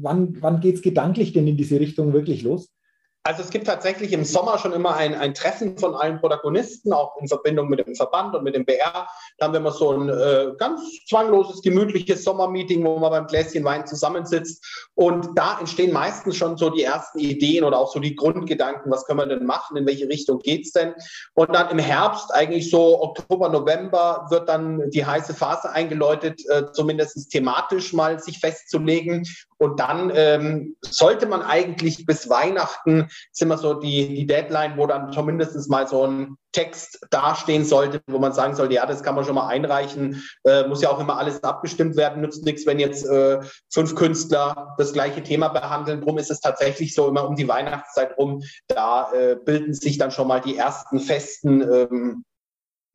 [0.00, 2.70] Wann, wann geht es gedanklich denn in diese Richtung wirklich los?
[3.28, 7.14] Also es gibt tatsächlich im Sommer schon immer ein, ein Treffen von allen Protagonisten, auch
[7.20, 9.06] in Verbindung mit dem Verband und mit dem BR.
[9.36, 13.64] Da haben wir immer so ein äh, ganz zwangloses, gemütliches Sommermeeting, wo man beim Gläschen
[13.64, 14.88] Wein zusammensitzt.
[14.94, 19.04] Und da entstehen meistens schon so die ersten Ideen oder auch so die Grundgedanken, was
[19.04, 20.94] können wir denn machen, in welche Richtung geht's denn?
[21.34, 26.72] Und dann im Herbst, eigentlich so Oktober, November, wird dann die heiße Phase eingeläutet, äh,
[26.72, 29.26] zumindest thematisch mal sich festzulegen.
[29.58, 34.86] Und dann ähm, sollte man eigentlich bis Weihnachten, ist immer so die, die Deadline, wo
[34.86, 39.14] dann zumindest mal so ein Text dastehen sollte, wo man sagen sollte, ja, das kann
[39.14, 40.22] man schon mal einreichen.
[40.44, 43.40] Äh, muss ja auch immer alles abgestimmt werden, nützt nichts, wenn jetzt äh,
[43.72, 46.00] fünf Künstler das gleiche Thema behandeln.
[46.00, 50.10] Drum ist es tatsächlich so immer um die Weihnachtszeit rum, da äh, bilden sich dann
[50.10, 52.24] schon mal die ersten festen ähm,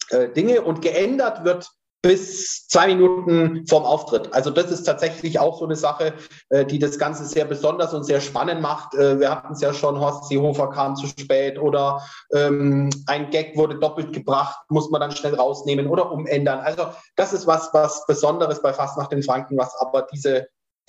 [0.10, 1.70] äh, Dinge und geändert wird
[2.04, 4.34] bis zwei Minuten vorm Auftritt.
[4.34, 6.14] Also das ist tatsächlich auch so eine Sache,
[6.50, 8.94] äh, die das Ganze sehr besonders und sehr spannend macht.
[8.94, 12.02] Äh, wir hatten es ja schon, Horst Seehofer kam zu spät oder
[12.34, 16.60] ähm, ein Gag wurde doppelt gebracht, muss man dann schnell rausnehmen oder umändern.
[16.60, 20.48] Also das ist was, was Besonderes bei Fastnacht in Franken, was aber diese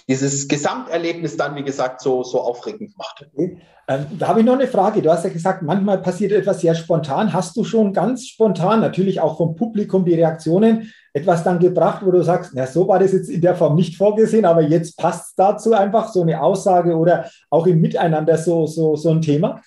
[0.08, 3.26] dieses Gesamterlebnis dann, wie gesagt, so, so aufregend macht.
[3.88, 5.00] Ähm, da habe ich noch eine Frage.
[5.00, 7.32] Du hast ja gesagt, manchmal passiert etwas sehr spontan.
[7.32, 12.10] Hast du schon ganz spontan, natürlich auch vom Publikum, die Reaktionen, etwas dann gebracht, wo
[12.10, 15.28] du sagst, na, so war das jetzt in der Form nicht vorgesehen, aber jetzt passt
[15.28, 19.62] es dazu einfach so eine Aussage oder auch im Miteinander so, so, so ein Thema?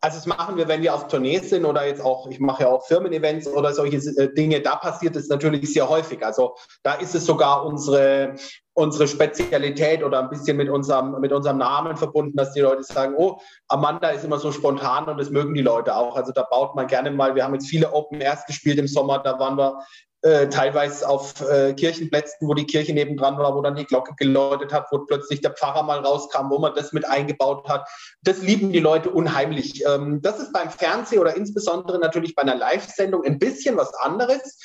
[0.00, 2.68] Also das machen wir, wenn wir auf Tournee sind oder jetzt auch, ich mache ja
[2.68, 6.24] auch Firmen-Events oder solche äh, Dinge, da passiert es natürlich sehr häufig.
[6.24, 6.54] Also
[6.84, 8.36] da ist es sogar unsere,
[8.76, 13.14] unsere Spezialität oder ein bisschen mit unserem, mit unserem Namen verbunden, dass die Leute sagen,
[13.16, 16.14] oh, Amanda ist immer so spontan und das mögen die Leute auch.
[16.14, 19.18] Also da baut man gerne mal, wir haben jetzt viele Open Airs gespielt im Sommer,
[19.18, 19.78] da waren wir
[20.20, 24.74] äh, teilweise auf äh, Kirchenplätzen, wo die Kirche nebendran war, wo dann die Glocke geläutet
[24.74, 27.88] hat, wo plötzlich der Pfarrer mal rauskam, wo man das mit eingebaut hat.
[28.22, 29.84] Das lieben die Leute unheimlich.
[29.86, 34.58] Ähm, das ist beim Fernsehen oder insbesondere natürlich bei einer Live-Sendung ein bisschen was anderes.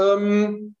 [0.00, 0.74] Ähm,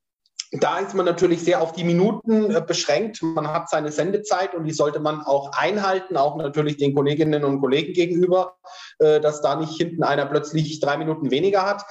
[0.52, 3.22] da ist man natürlich sehr auf die Minuten äh, beschränkt.
[3.22, 7.60] Man hat seine Sendezeit und die sollte man auch einhalten, auch natürlich den Kolleginnen und
[7.60, 8.56] Kollegen gegenüber,
[8.98, 11.84] äh, dass da nicht hinten einer plötzlich drei Minuten weniger hat.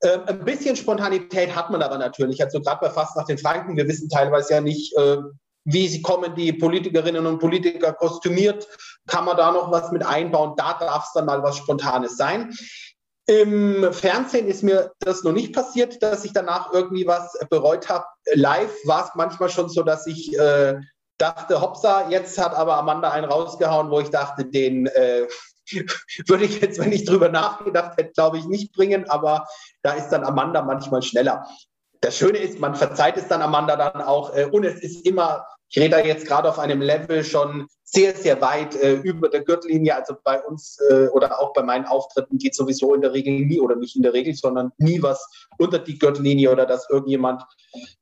[0.00, 2.42] Äh, ein bisschen Spontanität hat man aber natürlich.
[2.42, 5.16] Also gerade bei Fast nach den Franken, wir wissen teilweise ja nicht, äh,
[5.64, 8.68] wie sie kommen, die Politikerinnen und Politiker kostümiert,
[9.06, 12.52] kann man da noch was mit einbauen, da darf es dann mal was Spontanes sein.
[13.26, 18.04] Im Fernsehen ist mir das noch nicht passiert, dass ich danach irgendwie was bereut habe.
[18.34, 20.74] Live war es manchmal schon so, dass ich äh,
[21.16, 25.26] dachte, hoppsa, jetzt hat aber Amanda einen rausgehauen, wo ich dachte, den äh,
[26.26, 29.46] würde ich jetzt, wenn ich drüber nachgedacht hätte, glaube ich, nicht bringen, aber
[29.82, 31.46] da ist dann Amanda manchmal schneller.
[32.00, 35.46] Das Schöne ist, man verzeiht es dann Amanda dann auch äh, und es ist immer,
[35.74, 39.42] ich rede da jetzt gerade auf einem Level schon sehr, sehr weit äh, über der
[39.42, 39.96] Gürtellinie.
[39.96, 43.58] Also bei uns äh, oder auch bei meinen Auftritten geht sowieso in der Regel nie
[43.58, 47.42] oder nicht in der Regel, sondern nie was unter die Gürtellinie oder dass irgendjemand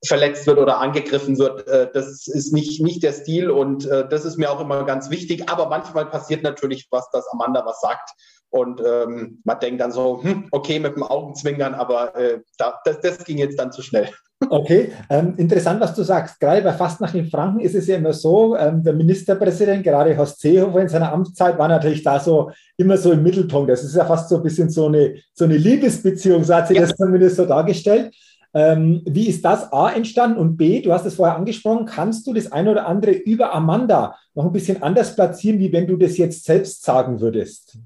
[0.04, 1.66] verletzt wird oder angegriffen wird.
[1.66, 5.08] Äh, das ist nicht, nicht der Stil und äh, das ist mir auch immer ganz
[5.08, 5.48] wichtig.
[5.48, 8.10] Aber manchmal passiert natürlich was, dass Amanda was sagt
[8.50, 13.00] und ähm, man denkt dann so, hm, okay, mit dem Augenzwinkern, aber äh, da, das,
[13.00, 14.10] das ging jetzt dann zu schnell.
[14.50, 16.38] Okay, ähm, interessant, was du sagst.
[16.40, 20.40] Gerade bei Fastnacht in Franken ist es ja immer so, ähm, der Ministerpräsident, gerade Horst
[20.40, 23.70] Seehofer in seiner Amtszeit, war natürlich da so immer so im Mittelpunkt.
[23.70, 26.76] Das ist ja fast so ein bisschen so eine, so eine Liebesbeziehung, so hat sich
[26.76, 26.82] ja.
[26.82, 28.14] das zumindest so dargestellt.
[28.54, 30.38] Ähm, wie ist das A entstanden?
[30.38, 34.14] Und B, du hast es vorher angesprochen, kannst du das eine oder andere über Amanda
[34.34, 37.78] noch ein bisschen anders platzieren, wie wenn du das jetzt selbst sagen würdest?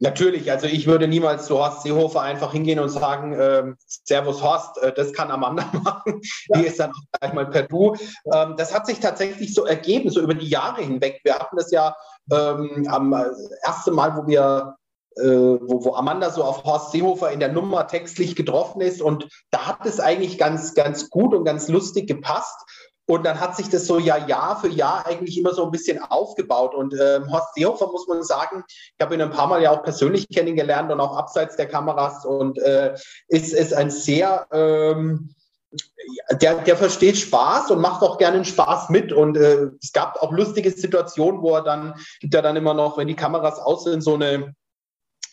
[0.00, 4.78] Natürlich, also ich würde niemals zu Horst Seehofer einfach hingehen und sagen, äh, Servus Horst,
[4.82, 6.20] äh, das kann Amanda machen.
[6.48, 6.58] Ja.
[6.58, 7.94] Die ist dann auch gleich mal per Du.
[8.32, 11.20] Ähm, das hat sich tatsächlich so ergeben, so über die Jahre hinweg.
[11.24, 11.96] Wir hatten das ja
[12.30, 13.24] ähm, am äh,
[13.62, 14.76] ersten Mal, wo wir
[15.16, 19.00] äh, wo, wo Amanda so auf Horst Seehofer in der Nummer textlich getroffen ist.
[19.00, 22.56] Und da hat es eigentlich ganz, ganz gut und ganz lustig gepasst.
[23.06, 26.02] Und dann hat sich das so ja Jahr für Jahr eigentlich immer so ein bisschen
[26.02, 26.74] aufgebaut.
[26.74, 29.82] Und ähm, Horst Seehofer, muss man sagen, ich habe ihn ein paar Mal ja auch
[29.82, 32.94] persönlich kennengelernt und auch abseits der Kameras und äh,
[33.28, 35.34] ist, ist ein sehr, ähm,
[36.40, 39.12] der, der versteht Spaß und macht auch gerne Spaß mit.
[39.12, 42.96] Und äh, es gab auch lustige Situationen, wo er dann, gibt er dann immer noch,
[42.96, 44.54] wenn die Kameras aus sind, so eine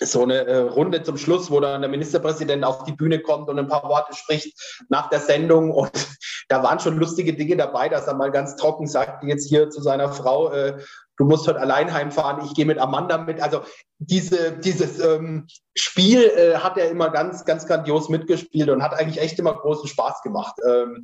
[0.02, 3.60] so eine äh, Runde zum Schluss, wo dann der Ministerpräsident auf die Bühne kommt und
[3.60, 5.72] ein paar Worte spricht nach der Sendung.
[5.72, 5.92] Und
[6.50, 9.82] da waren schon lustige Dinge dabei, dass er mal ganz trocken sagt, jetzt hier zu
[9.82, 10.78] seiner Frau, äh,
[11.22, 13.40] du musst heute allein heimfahren, ich gehe mit Amanda mit.
[13.42, 13.62] Also
[14.00, 15.46] diese, dieses ähm,
[15.78, 19.88] Spiel äh, hat er immer ganz, ganz grandios mitgespielt und hat eigentlich echt immer großen
[19.88, 20.56] Spaß gemacht.
[20.68, 21.04] Ähm,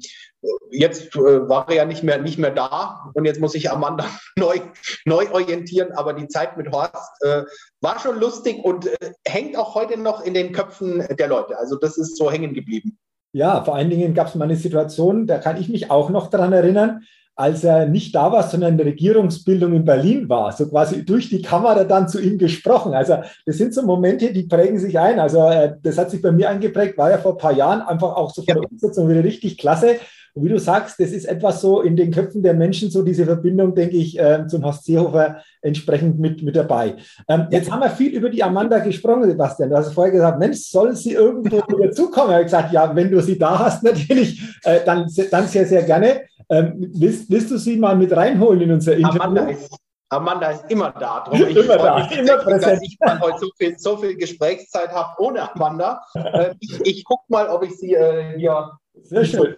[0.71, 4.06] jetzt äh, war er ja nicht mehr, nicht mehr da und jetzt muss ich Amanda
[4.36, 4.60] neu,
[5.06, 7.43] neu orientieren, aber die Zeit mit Horst äh,
[7.82, 11.60] war schon lustig und äh, hängt auch heute noch in den Köpfen der Leute.
[11.60, 12.97] Also das ist so hängen geblieben.
[13.34, 16.32] Ja, vor allen Dingen gab es mal eine Situation, da kann ich mich auch noch
[16.32, 17.03] daran erinnern,
[17.38, 21.30] als er nicht da war, sondern in der Regierungsbildung in Berlin war, so quasi durch
[21.30, 22.95] die Kamera dann zu ihm gesprochen.
[22.95, 25.19] Also das sind so Momente, die prägen sich ein.
[25.19, 28.15] Also äh, das hat sich bei mir eingeprägt, war ja vor ein paar Jahren einfach
[28.15, 29.97] auch so von der Umsetzung wieder richtig klasse.
[30.34, 33.26] Und wie du sagst, das ist etwas so in den Köpfen der Menschen, so diese
[33.26, 36.95] Verbindung, denke ich, äh, zum Horst Seehofer entsprechend mit, mit dabei.
[37.28, 39.69] Ähm, jetzt haben wir viel über die Amanda gesprochen, Sebastian.
[39.69, 42.30] Du hast vorher gesagt, Mensch, soll sie irgendwo wieder zukommen?
[42.30, 45.84] Ich habe gesagt, ja, wenn du sie da hast, natürlich, äh, dann, dann sehr, sehr
[45.84, 46.21] gerne.
[46.49, 49.21] Ähm, willst, willst du sie mal mit reinholen in unser Interview?
[49.21, 49.77] Amanda ist,
[50.10, 51.25] Amanda ist immer da.
[51.25, 52.77] Drum ich immer da, immer präsent.
[52.77, 56.01] Dass ich mal heute so viel, so viel Gesprächszeit habe ohne Amanda.
[56.15, 58.71] Äh, ich ich gucke mal, ob ich sie äh, hier.
[59.03, 59.55] Sehr schön.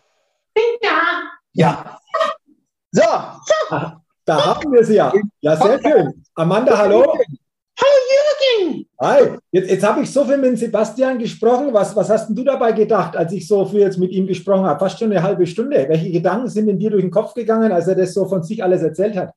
[0.53, 0.99] Bin da.
[1.53, 1.99] Ja.
[2.91, 3.03] So.
[4.25, 5.11] Da haben wir sie ja.
[5.41, 6.23] Ja, sehr schön.
[6.35, 7.17] Amanda, hallo.
[7.81, 8.85] Hallo Jürgen.
[8.99, 9.37] Hi.
[9.51, 11.73] Jetzt, jetzt habe ich so viel mit Sebastian gesprochen.
[11.73, 14.65] Was, was hast denn du dabei gedacht, als ich so viel jetzt mit ihm gesprochen
[14.65, 14.79] habe?
[14.79, 15.87] Fast schon eine halbe Stunde.
[15.87, 18.63] Welche Gedanken sind denn dir durch den Kopf gegangen, als er das so von sich
[18.63, 19.33] alles erzählt hat?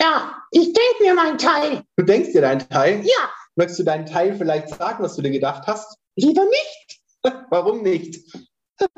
[0.00, 1.82] Ja, ich denke mir meinen Teil.
[1.96, 3.00] Du denkst dir deinen Teil?
[3.04, 3.30] Ja.
[3.56, 5.96] Möchtest du deinen Teil vielleicht sagen, was du dir gedacht hast?
[6.16, 7.00] Lieber nicht.
[7.50, 8.22] Warum nicht?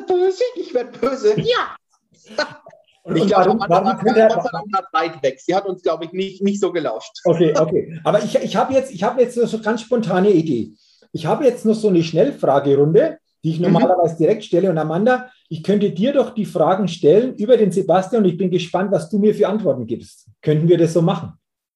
[0.07, 0.43] Böse?
[0.57, 1.39] Ich werde böse.
[1.41, 1.77] Ja.
[3.07, 5.39] Und ich glaube, Amanda war Gott weit weg.
[5.41, 7.13] Sie hat uns, glaube ich, nicht, nicht so gelauscht.
[7.25, 8.01] Okay, okay.
[8.03, 10.73] Aber ich, ich habe jetzt, hab jetzt so eine ganz spontane Idee.
[11.13, 13.67] Ich habe jetzt noch so eine Schnellfragerunde, die ich mhm.
[13.67, 14.19] normalerweise mhm.
[14.19, 14.71] direkt stelle.
[14.71, 18.51] Und Amanda, ich könnte dir doch die Fragen stellen über den Sebastian und ich bin
[18.51, 20.27] gespannt, was du mir für Antworten gibst.
[20.43, 21.35] Könnten wir das so machen?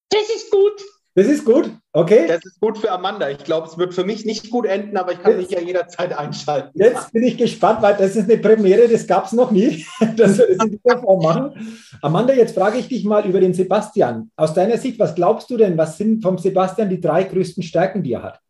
[0.09, 0.70] Das ist gut.
[1.15, 2.27] Das ist gut, okay.
[2.29, 3.29] Das ist gut für Amanda.
[3.31, 5.61] Ich glaube, es wird für mich nicht gut enden, aber ich kann jetzt, mich ja
[5.61, 6.71] jederzeit einschalten.
[6.75, 9.85] Jetzt bin ich gespannt, weil das ist eine Premiere, das gab es noch nie,
[10.17, 11.79] dass wir das in dieser Form machen.
[12.01, 14.31] Amanda, jetzt frage ich dich mal über den Sebastian.
[14.37, 18.05] Aus deiner Sicht, was glaubst du denn, was sind vom Sebastian die drei größten Stärken,
[18.05, 18.41] die er hat?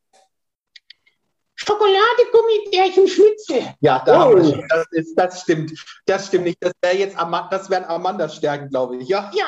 [1.67, 3.75] Schokolade, Gummibärchen, Schnitzel.
[3.81, 4.37] Ja, da oh.
[4.37, 5.73] das, ist, das stimmt.
[6.07, 6.57] Das stimmt nicht.
[6.61, 7.17] Das wäre jetzt
[7.51, 9.09] das wären Amandas Stärken, glaube ich.
[9.09, 9.31] Ja.
[9.35, 9.45] ja.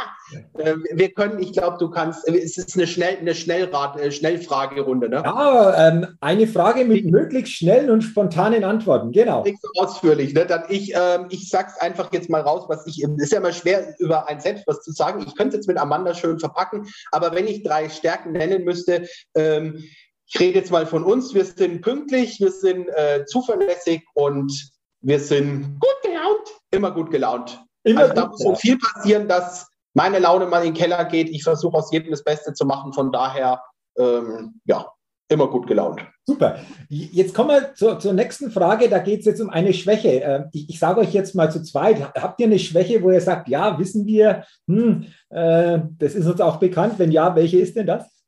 [0.58, 2.28] Äh, wir können, ich glaube, du kannst.
[2.28, 5.22] Es ist eine, Schnell, eine Schnellrat, äh, Schnellfragerunde, ne?
[5.24, 9.12] Ja, ähm, eine Frage mit möglichst schnellen und spontanen Antworten.
[9.12, 9.42] Genau.
[9.42, 10.34] Nicht so ausführlich.
[10.34, 10.44] Ne?
[10.44, 13.02] Dann ich, ähm, ich sag's einfach jetzt mal raus, was ich.
[13.02, 15.24] Es ist ja immer schwer über ein selbst was zu sagen.
[15.26, 19.08] Ich könnte es jetzt mit Amanda schön verpacken, aber wenn ich drei Stärken nennen müsste.
[19.34, 19.82] Ähm,
[20.32, 21.34] ich rede jetzt mal von uns.
[21.34, 26.48] Wir sind pünktlich, wir sind äh, zuverlässig und wir sind gut gelaunt.
[26.70, 27.62] Immer gut gelaunt.
[27.84, 31.28] Immer also da muss so viel passieren, dass meine Laune mal in den Keller geht.
[31.28, 32.94] Ich versuche aus jedem das Beste zu machen.
[32.94, 33.62] Von daher,
[33.98, 34.86] ähm, ja,
[35.28, 36.00] immer gut gelaunt.
[36.24, 36.60] Super.
[36.88, 38.88] Jetzt kommen wir zur, zur nächsten Frage.
[38.88, 40.20] Da geht es jetzt um eine Schwäche.
[40.20, 42.14] Ähm, ich, ich sage euch jetzt mal zu zweit.
[42.14, 46.40] Habt ihr eine Schwäche, wo ihr sagt, ja, wissen wir, hm, äh, das ist uns
[46.40, 46.94] auch bekannt?
[46.98, 48.21] Wenn ja, welche ist denn das?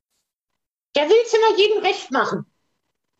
[0.96, 2.46] Der will es immer jedem recht machen.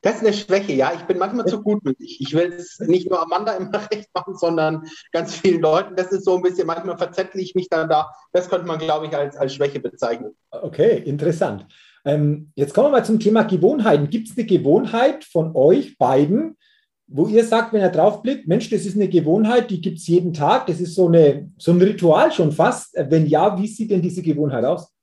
[0.04, 0.92] Das ist eine Schwäche, ja.
[0.94, 2.20] Ich bin manchmal zu gutmütig.
[2.20, 5.96] Ich will es nicht nur Amanda immer recht machen, sondern ganz vielen Leuten.
[5.96, 8.10] Das ist so ein bisschen, manchmal verzettle ich mich dann da.
[8.32, 10.36] Das könnte man, glaube ich, als, als Schwäche bezeichnen.
[10.50, 11.66] Okay, interessant.
[12.04, 14.10] Ähm, jetzt kommen wir mal zum Thema Gewohnheiten.
[14.10, 16.58] Gibt es eine Gewohnheit von euch beiden,
[17.06, 20.34] wo ihr sagt, wenn ihr draufblickt, Mensch, das ist eine Gewohnheit, die gibt es jeden
[20.34, 22.94] Tag, das ist so, eine, so ein Ritual schon fast.
[22.94, 24.93] Wenn ja, wie sieht denn diese Gewohnheit aus?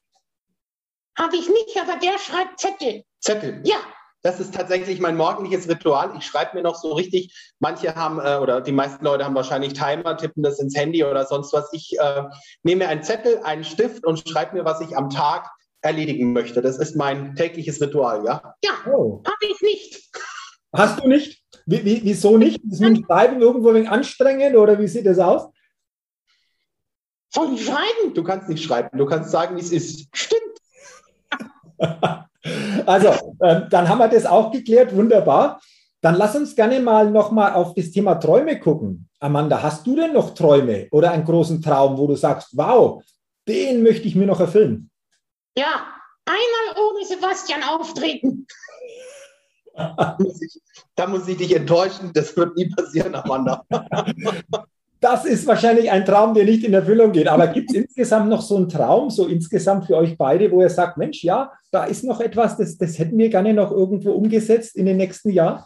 [1.18, 3.04] Habe ich nicht, aber der schreibt Zettel.
[3.20, 3.62] Zettel?
[3.66, 3.78] Ja.
[4.24, 6.14] Das ist tatsächlich mein morgendliches Ritual.
[6.16, 9.74] Ich schreibe mir noch so richtig, manche haben, äh, oder die meisten Leute haben wahrscheinlich
[9.74, 11.74] Timer, tippen das ins Handy oder sonst was.
[11.74, 12.24] Ich äh,
[12.62, 15.50] nehme mir einen Zettel, einen Stift und schreibe mir, was ich am Tag
[15.82, 16.62] erledigen möchte.
[16.62, 18.56] Das ist mein tägliches Ritual, ja?
[18.64, 19.24] Ja, oh.
[19.26, 20.12] habe ich nicht.
[20.72, 21.42] Hast du nicht?
[21.66, 22.62] Wie, wie, wieso nicht?
[22.70, 25.48] Ist mit Schreiben irgendwo ein wenig anstrengend oder wie sieht das aus?
[27.34, 28.14] Soll ich schreiben?
[28.14, 30.08] Du kannst nicht schreiben, du kannst sagen, wie es ist.
[30.14, 30.51] Stimmt.
[32.88, 34.96] Also, äh, dann haben wir das auch geklärt.
[34.96, 35.62] Wunderbar.
[36.02, 39.08] Dann lass uns gerne mal nochmal auf das Thema Träume gucken.
[39.20, 43.04] Amanda, hast du denn noch Träume oder einen großen Traum, wo du sagst, wow,
[43.48, 44.90] den möchte ich mir noch erfüllen?
[45.56, 45.86] Ja,
[46.26, 48.48] einmal ohne Sebastian auftreten.
[49.76, 50.60] da, muss ich,
[50.96, 53.64] da muss ich dich enttäuschen, das wird nie passieren, Amanda.
[55.02, 57.28] das ist wahrscheinlich ein Traum, der nicht in Erfüllung geht.
[57.28, 60.70] Aber gibt es insgesamt noch so einen Traum, so insgesamt für euch beide, wo ihr
[60.70, 64.76] sagt, Mensch, ja, da ist noch etwas, das, das hätten wir gerne noch irgendwo umgesetzt
[64.76, 65.64] in den nächsten Jahren?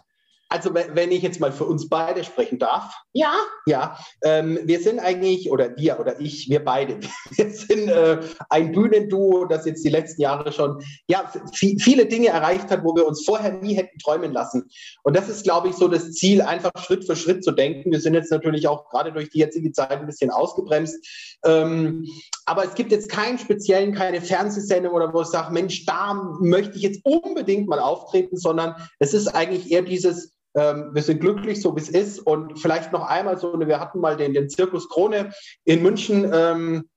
[0.49, 2.93] Also wenn ich jetzt mal für uns beide sprechen darf.
[3.13, 3.33] Ja.
[3.65, 6.99] Ja, ähm, wir sind eigentlich, oder wir oder ich, wir beide,
[7.31, 12.69] wir sind äh, ein Bühnenduo, das jetzt die letzten Jahre schon ja, viele Dinge erreicht
[12.69, 14.69] hat, wo wir uns vorher nie hätten träumen lassen.
[15.03, 17.91] Und das ist, glaube ich, so das Ziel, einfach Schritt für Schritt zu denken.
[17.91, 20.95] Wir sind jetzt natürlich auch gerade durch die jetzige Zeit ein bisschen ausgebremst.
[21.43, 22.05] Ähm,
[22.45, 26.77] aber es gibt jetzt keinen speziellen, keine Fernsehsendung oder wo ich sage, Mensch, da möchte
[26.77, 31.61] ich jetzt unbedingt mal auftreten, sondern es ist eigentlich eher dieses, ähm, wir sind glücklich,
[31.61, 32.19] so wie es ist.
[32.19, 35.31] Und vielleicht noch einmal so, wir hatten mal den, den Zirkus Krone
[35.65, 36.89] in München ähm,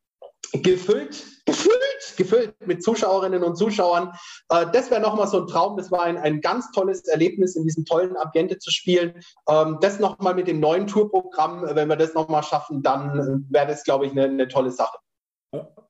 [0.53, 4.13] gefüllt, gefüllt, gefüllt mit Zuschauerinnen und Zuschauern.
[4.49, 5.77] Äh, das wäre nochmal so ein Traum.
[5.77, 9.21] Das war ein, ein ganz tolles Erlebnis, in diesem tollen Ambiente zu spielen.
[9.49, 13.85] Ähm, das nochmal mit dem neuen Tourprogramm, wenn wir das nochmal schaffen, dann wäre das,
[13.85, 14.99] glaube ich, eine, eine tolle Sache.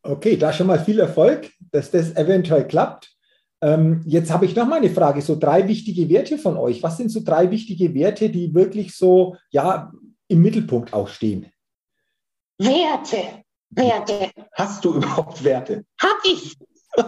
[0.03, 3.18] Okay, da schon mal viel Erfolg, dass das eventuell klappt.
[3.61, 6.83] Ähm, jetzt habe ich noch mal eine Frage, so drei wichtige Werte von euch.
[6.83, 9.93] Was sind so drei wichtige Werte, die wirklich so ja,
[10.29, 11.51] im Mittelpunkt auch stehen?
[12.59, 14.31] Werte, Werte.
[14.53, 15.85] Hast du überhaupt Werte?
[16.01, 16.57] Hab ich.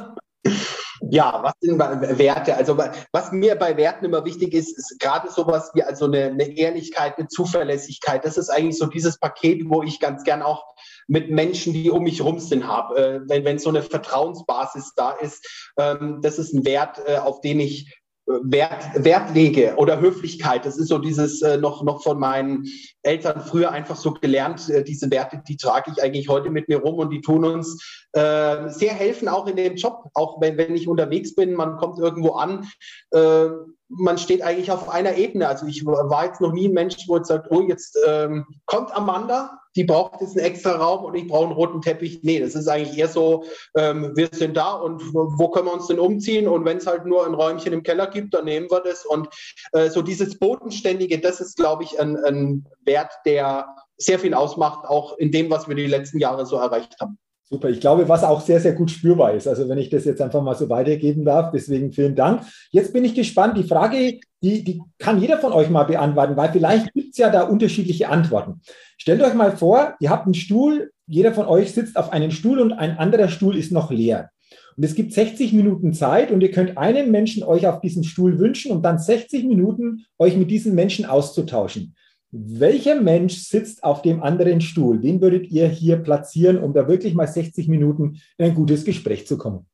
[1.12, 2.54] Ja, was sind Werte?
[2.56, 6.56] Also was mir bei Werten immer wichtig ist, ist gerade sowas wie also eine, eine,
[6.56, 8.24] Ehrlichkeit, eine Zuverlässigkeit.
[8.24, 10.62] Das ist eigentlich so dieses Paket, wo ich ganz gern auch
[11.08, 12.96] mit Menschen, die um mich rum sind, habe.
[12.96, 17.40] Äh, wenn, wenn so eine Vertrauensbasis da ist, ähm, das ist ein Wert, äh, auf
[17.40, 18.00] den ich
[18.42, 20.64] Wert, Wert lege oder Höflichkeit.
[20.64, 22.66] Das ist so dieses äh, noch, noch von meinen
[23.02, 24.68] Eltern früher einfach so gelernt.
[24.68, 28.06] Äh, diese Werte, die trage ich eigentlich heute mit mir rum und die tun uns
[28.12, 30.10] äh, sehr helfen, auch in dem Job.
[30.14, 32.68] Auch wenn, wenn ich unterwegs bin, man kommt irgendwo an,
[33.10, 33.48] äh,
[33.90, 35.48] man steht eigentlich auf einer Ebene.
[35.48, 38.94] Also ich war jetzt noch nie ein Mensch, wo jetzt sagt, oh, jetzt ähm, kommt
[38.94, 42.20] Amanda, die braucht jetzt einen extra Raum und ich brauche einen roten Teppich.
[42.22, 43.44] Nee, das ist eigentlich eher so,
[43.76, 46.48] ähm, wir sind da und wo können wir uns denn umziehen?
[46.48, 49.04] Und wenn es halt nur ein Räumchen im Keller gibt, dann nehmen wir das.
[49.04, 49.28] Und
[49.72, 54.88] äh, so dieses Bodenständige, das ist, glaube ich, ein, ein Wert, der sehr viel ausmacht,
[54.88, 57.18] auch in dem, was wir die letzten Jahre so erreicht haben.
[57.52, 59.48] Super, ich glaube, was auch sehr, sehr gut spürbar ist.
[59.48, 62.42] Also wenn ich das jetzt einfach mal so weitergeben darf, deswegen vielen Dank.
[62.70, 63.58] Jetzt bin ich gespannt.
[63.58, 67.28] Die Frage, die, die kann jeder von euch mal beantworten, weil vielleicht gibt es ja
[67.28, 68.60] da unterschiedliche Antworten.
[68.98, 72.60] Stellt euch mal vor, ihr habt einen Stuhl, jeder von euch sitzt auf einem Stuhl
[72.60, 74.30] und ein anderer Stuhl ist noch leer.
[74.76, 78.38] Und es gibt 60 Minuten Zeit und ihr könnt einen Menschen euch auf diesen Stuhl
[78.38, 81.96] wünschen und dann 60 Minuten euch mit diesen Menschen auszutauschen.
[82.32, 85.00] Welcher Mensch sitzt auf dem anderen Stuhl?
[85.00, 89.26] Den würdet ihr hier platzieren, um da wirklich mal 60 Minuten in ein gutes Gespräch
[89.26, 89.66] zu kommen?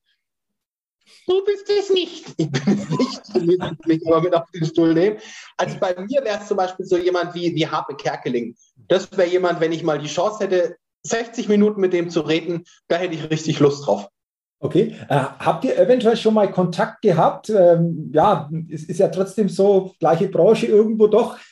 [1.27, 2.27] Du bist es nicht.
[2.39, 3.23] Ich bin es nicht.
[3.35, 5.19] Ich will mich immer mit auf den Stuhl nehmen.
[5.57, 8.55] Also bei mir wäre es zum Beispiel so jemand wie, wie Harpe Kerkeling.
[8.89, 12.65] Das wäre jemand, wenn ich mal die Chance hätte, 60 Minuten mit dem zu reden,
[12.89, 14.09] da hätte ich richtig Lust drauf.
[14.59, 14.97] Okay.
[15.11, 17.51] Äh, habt ihr eventuell schon mal Kontakt gehabt?
[17.51, 21.37] Ähm, ja, es ist ja trotzdem so, gleiche Branche irgendwo doch.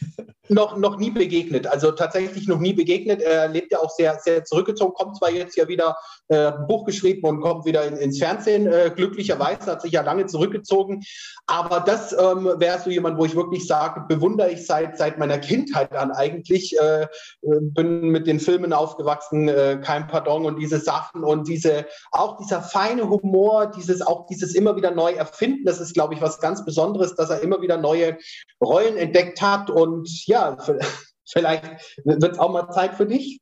[0.50, 3.22] Noch, noch nie begegnet, also tatsächlich noch nie begegnet.
[3.22, 5.96] Er lebt ja auch sehr, sehr zurückgezogen, kommt zwar jetzt ja wieder
[6.28, 8.66] äh, ein Buch geschrieben und kommt wieder in, ins Fernsehen.
[8.66, 11.02] Äh, glücklicherweise hat sich ja lange zurückgezogen.
[11.46, 15.38] Aber das ähm, wäre so jemand, wo ich wirklich sage, bewundere ich seit, seit meiner
[15.38, 16.76] Kindheit an eigentlich.
[16.78, 17.06] Äh,
[17.40, 22.60] bin mit den Filmen aufgewachsen, äh, kein Pardon und diese Sachen und diese, auch dieser
[22.60, 25.64] feine Humor, dieses, auch dieses immer wieder neu erfinden.
[25.64, 28.18] Das ist, glaube ich, was ganz Besonderes, dass er immer wieder neue
[28.62, 30.56] Rollen entdeckt hat und ja,
[31.32, 31.64] vielleicht
[32.04, 33.40] wird es auch mal Zeit für dich.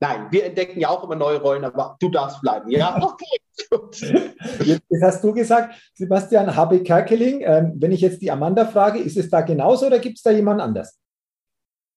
[0.00, 3.00] Nein, wir entdecken ja auch immer neue Rollen, aber du darfst bleiben, ja?
[3.70, 4.34] Okay.
[4.64, 7.40] Jetzt hast du gesagt, Sebastian Habe Kerkeling.
[7.40, 10.30] Ähm, wenn ich jetzt die Amanda frage, ist es da genauso oder gibt es da
[10.30, 10.98] jemand anders?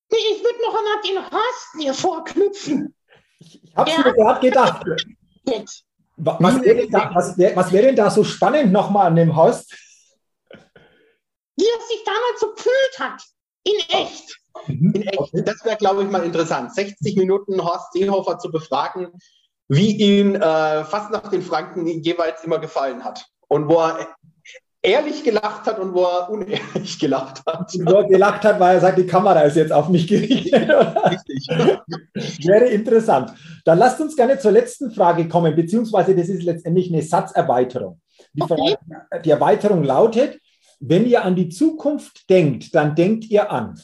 [0.10, 2.96] Nee, ich würde noch an den Horst mir vorknüpfen.
[3.40, 4.86] Ich, ich habe es mir gerade gedacht.
[5.44, 5.86] Jetzt.
[6.22, 9.74] Was wäre denn, wär, wär denn da so spannend nochmal an dem Horst?
[10.52, 13.22] Wie er sich damals so gefühlt hat.
[13.64, 14.40] In echt.
[14.68, 14.92] Mhm.
[14.96, 15.20] In echt.
[15.20, 15.44] Okay.
[15.46, 16.76] Das wäre, glaube ich, mal interessant.
[16.76, 19.12] 60 Minuten Horst Seehofer zu befragen,
[19.70, 23.26] wie ihm äh, fast nach den Franken jeweils immer gefallen hat.
[23.48, 24.16] Und wo er
[24.90, 27.72] ehrlich gelacht hat und wo er unehrlich gelacht hat.
[27.86, 30.70] Wo er gelacht hat, weil er sagt, die Kamera ist jetzt auf mich gerichtet.
[30.70, 31.48] Richtig.
[32.48, 33.34] Wäre interessant.
[33.66, 38.02] Dann lasst uns gerne zur letzten Frage kommen, beziehungsweise das ist letztendlich eine Satzerweiterung.
[38.34, 38.76] Die, okay.
[38.88, 40.40] Frage, die Erweiterung lautet,
[40.80, 43.80] wenn ihr an die Zukunft denkt, dann denkt ihr an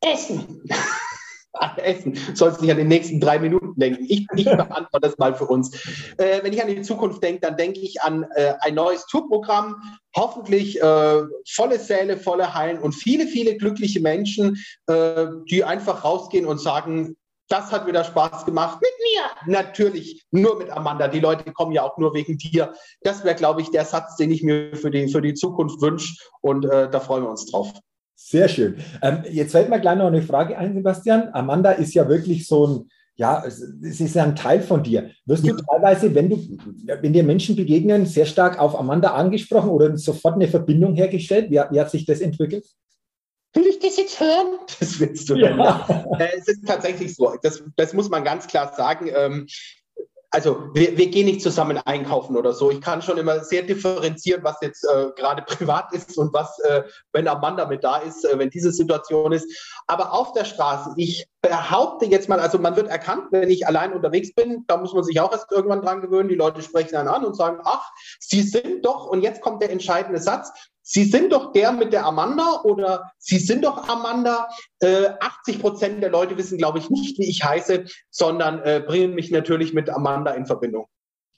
[0.00, 0.62] Essen.
[1.78, 2.18] Essen.
[2.34, 4.04] Sollst nicht an die nächsten drei Minuten denken.
[4.08, 5.74] Ich, ich beantworte das mal für uns.
[6.18, 9.76] Äh, wenn ich an die Zukunft denke, dann denke ich an äh, ein neues Tourprogramm,
[10.16, 16.46] hoffentlich äh, volle Säle, volle Hallen und viele, viele glückliche Menschen, äh, die einfach rausgehen
[16.46, 17.16] und sagen,
[17.48, 18.78] das hat wieder Spaß gemacht.
[18.80, 19.52] Mit mir.
[19.52, 21.08] Natürlich, nur mit Amanda.
[21.08, 22.74] Die Leute kommen ja auch nur wegen dir.
[23.02, 26.14] Das wäre, glaube ich, der Satz, den ich mir für die, für die Zukunft wünsche.
[26.40, 27.72] Und äh, da freuen wir uns drauf.
[28.20, 28.78] Sehr schön.
[29.00, 31.28] Ähm, jetzt fällt mir gleich noch eine Frage ein, Sebastian.
[31.32, 35.12] Amanda ist ja wirklich so ein, ja, es ist ja ein Teil von dir.
[35.24, 36.36] Wirst du teilweise, wenn du,
[37.00, 41.48] wenn dir Menschen begegnen, sehr stark auf Amanda angesprochen oder sofort eine Verbindung hergestellt?
[41.50, 42.66] Wie, wie hat sich das entwickelt?
[43.54, 44.58] Will ich das jetzt hören?
[44.80, 45.56] Das willst du ja.
[45.56, 46.06] ja.
[46.18, 47.36] Äh, es ist tatsächlich so.
[47.40, 49.08] Das, das muss man ganz klar sagen.
[49.14, 49.46] Ähm,
[50.30, 52.70] also wir, wir gehen nicht zusammen einkaufen oder so.
[52.70, 56.82] Ich kann schon immer sehr differenzieren, was jetzt äh, gerade privat ist und was, äh,
[57.12, 59.46] wenn Amanda mit da ist, äh, wenn diese Situation ist.
[59.86, 63.92] Aber auf der Straße, ich behaupte jetzt mal, also man wird erkannt, wenn ich allein
[63.92, 66.28] unterwegs bin, da muss man sich auch erst irgendwann dran gewöhnen.
[66.28, 69.70] Die Leute sprechen dann an und sagen, ach, Sie sind doch, und jetzt kommt der
[69.70, 70.50] entscheidende Satz,
[70.82, 74.48] Sie sind doch der mit der Amanda oder Sie sind doch Amanda.
[74.80, 79.14] Äh, 80 Prozent der Leute wissen, glaube ich, nicht, wie ich heiße, sondern äh, bringen
[79.14, 80.86] mich natürlich mit Amanda in Verbindung.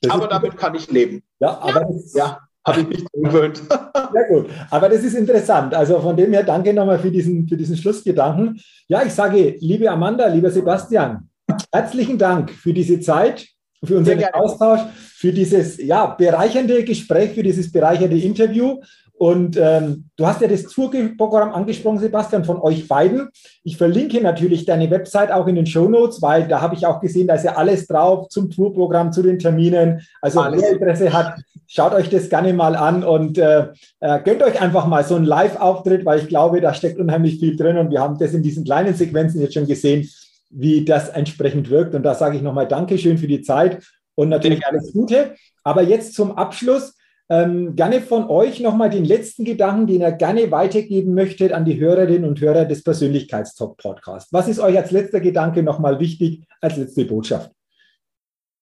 [0.02, 1.24] Das aber damit kann ich leben.
[1.40, 2.38] Ja, aber das, ja.
[2.66, 3.56] Habe ich mich gewöhnt.
[4.12, 4.50] Sehr gut.
[4.70, 5.74] Aber das ist interessant.
[5.74, 8.60] Also von dem her danke nochmal für diesen, für diesen Schlussgedanken.
[8.86, 11.28] Ja, ich sage, liebe Amanda, lieber Sebastian,
[11.72, 13.46] herzlichen Dank für diese Zeit,
[13.82, 18.80] für unseren Austausch, für dieses ja, bereichernde Gespräch, für dieses bereichernde Interview.
[19.20, 23.28] Und ähm, du hast ja das Tourprogramm angesprochen, Sebastian, von euch beiden.
[23.62, 27.00] Ich verlinke natürlich deine Website auch in den Show Notes, weil da habe ich auch
[27.00, 30.00] gesehen, da ist ja alles drauf zum Tourprogramm, zu den Terminen.
[30.22, 30.62] Also alles.
[30.62, 31.34] wer Interesse hat,
[31.66, 33.66] schaut euch das gerne mal an und äh,
[34.00, 37.56] äh, gönnt euch einfach mal so einen Live-Auftritt, weil ich glaube, da steckt unheimlich viel
[37.56, 40.08] drin und wir haben das in diesen kleinen Sequenzen jetzt schon gesehen,
[40.48, 41.94] wie das entsprechend wirkt.
[41.94, 43.82] Und da sage ich nochmal Dankeschön für die Zeit
[44.14, 45.34] und natürlich alles Gute.
[45.62, 46.94] Aber jetzt zum Abschluss
[47.30, 51.78] ähm, gerne von euch nochmal den letzten Gedanken, den ihr gerne weitergeben möchtet an die
[51.78, 54.32] Hörerinnen und Hörer des Persönlichkeitstalk-Podcasts.
[54.32, 57.52] Was ist euch als letzter Gedanke nochmal wichtig, als letzte Botschaft?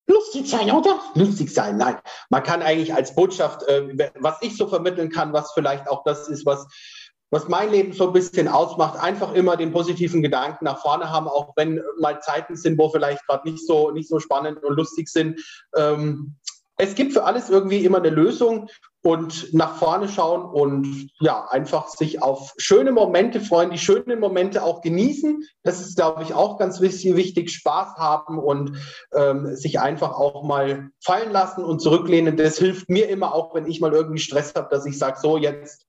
[0.07, 1.01] Lustig sein, oder?
[1.15, 1.97] Lustig sein, nein.
[2.31, 6.29] Man kann eigentlich als Botschaft, äh, was ich so vermitteln kann, was vielleicht auch das
[6.29, 6.67] ist, was
[7.31, 11.29] was mein Leben so ein bisschen ausmacht, einfach immer den positiven Gedanken nach vorne haben,
[11.29, 15.09] auch wenn mal Zeiten sind, wo vielleicht gerade nicht so, nicht so spannend und lustig
[15.09, 15.39] sind.
[15.77, 16.37] Ähm,
[16.79, 18.69] es gibt für alles irgendwie immer eine Lösung
[19.03, 24.63] und nach vorne schauen und ja, einfach sich auf schöne Momente freuen, die schönen Momente
[24.63, 25.45] auch genießen.
[25.65, 28.77] Das ist, glaube ich, auch ganz wichtig, Spaß haben und
[29.13, 32.37] ähm, sich einfach auch mal fallen lassen und zurücklehnen.
[32.37, 35.37] Das hilft mir immer auch, wenn ich mal irgendwie Stress habe, dass ich sage, so
[35.37, 35.88] jetzt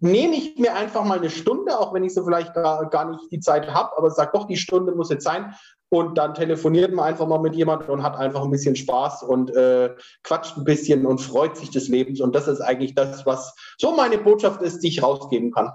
[0.00, 3.30] nehme ich mir einfach mal eine Stunde, auch wenn ich so vielleicht gar, gar nicht
[3.30, 5.54] die Zeit habe, aber sage doch, die Stunde muss jetzt sein
[5.92, 9.54] und dann telefoniert man einfach mal mit jemandem und hat einfach ein bisschen Spaß und
[9.54, 9.90] äh,
[10.22, 12.20] quatscht ein bisschen und freut sich des Lebens.
[12.20, 15.72] Und das ist eigentlich das, was so meine Botschaft ist, die ich rausgeben kann.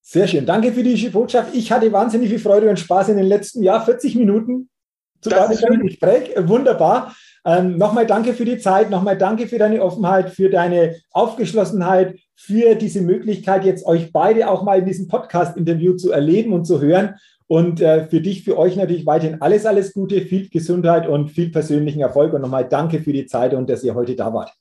[0.00, 0.46] Sehr schön.
[0.46, 1.54] Danke für die Botschaft.
[1.54, 4.70] Ich hatte wahnsinnig viel Freude und Spaß in den letzten Jahr 40 Minuten
[5.20, 6.32] zu deinem Gespräch.
[6.36, 7.14] Wunderbar.
[7.44, 12.76] Ähm, nochmal danke für die Zeit, nochmal danke für deine Offenheit, für deine Aufgeschlossenheit, für
[12.76, 17.16] diese Möglichkeit, jetzt euch beide auch mal in diesem Podcast-Interview zu erleben und zu hören.
[17.48, 21.50] Und äh, für dich, für euch natürlich weiterhin alles, alles Gute, viel Gesundheit und viel
[21.50, 22.32] persönlichen Erfolg.
[22.32, 24.52] Und nochmal danke für die Zeit und dass ihr heute da wart.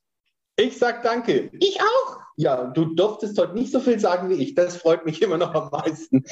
[0.60, 1.52] Ich sag danke.
[1.60, 2.18] Ich auch.
[2.36, 4.56] Ja, du durftest heute nicht so viel sagen wie ich.
[4.56, 6.24] Das freut mich immer noch am meisten.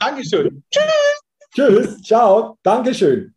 [0.00, 0.64] Dankeschön.
[0.68, 1.22] Tschüss.
[1.54, 2.02] Tschüss.
[2.02, 2.58] Ciao.
[2.64, 3.32] Dankeschön.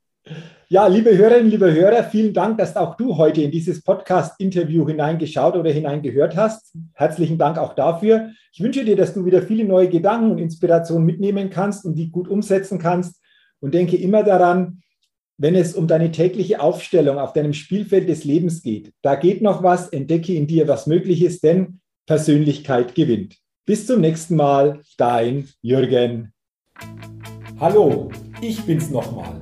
[0.68, 5.56] Ja, liebe Hörerinnen, liebe Hörer, vielen Dank, dass auch du heute in dieses Podcast-Interview hineingeschaut
[5.56, 6.76] oder hineingehört hast.
[6.94, 8.32] Herzlichen Dank auch dafür.
[8.52, 12.10] Ich wünsche dir, dass du wieder viele neue Gedanken und Inspirationen mitnehmen kannst und die
[12.10, 13.22] gut umsetzen kannst.
[13.60, 14.82] Und denke immer daran,
[15.38, 19.62] wenn es um deine tägliche Aufstellung auf deinem Spielfeld des Lebens geht, da geht noch
[19.62, 23.38] was, entdecke in dir, was möglich ist, denn Persönlichkeit gewinnt.
[23.68, 26.34] Bis zum nächsten Mal, dein Jürgen.
[27.60, 28.10] Hallo,
[28.42, 29.42] ich bin's nochmal.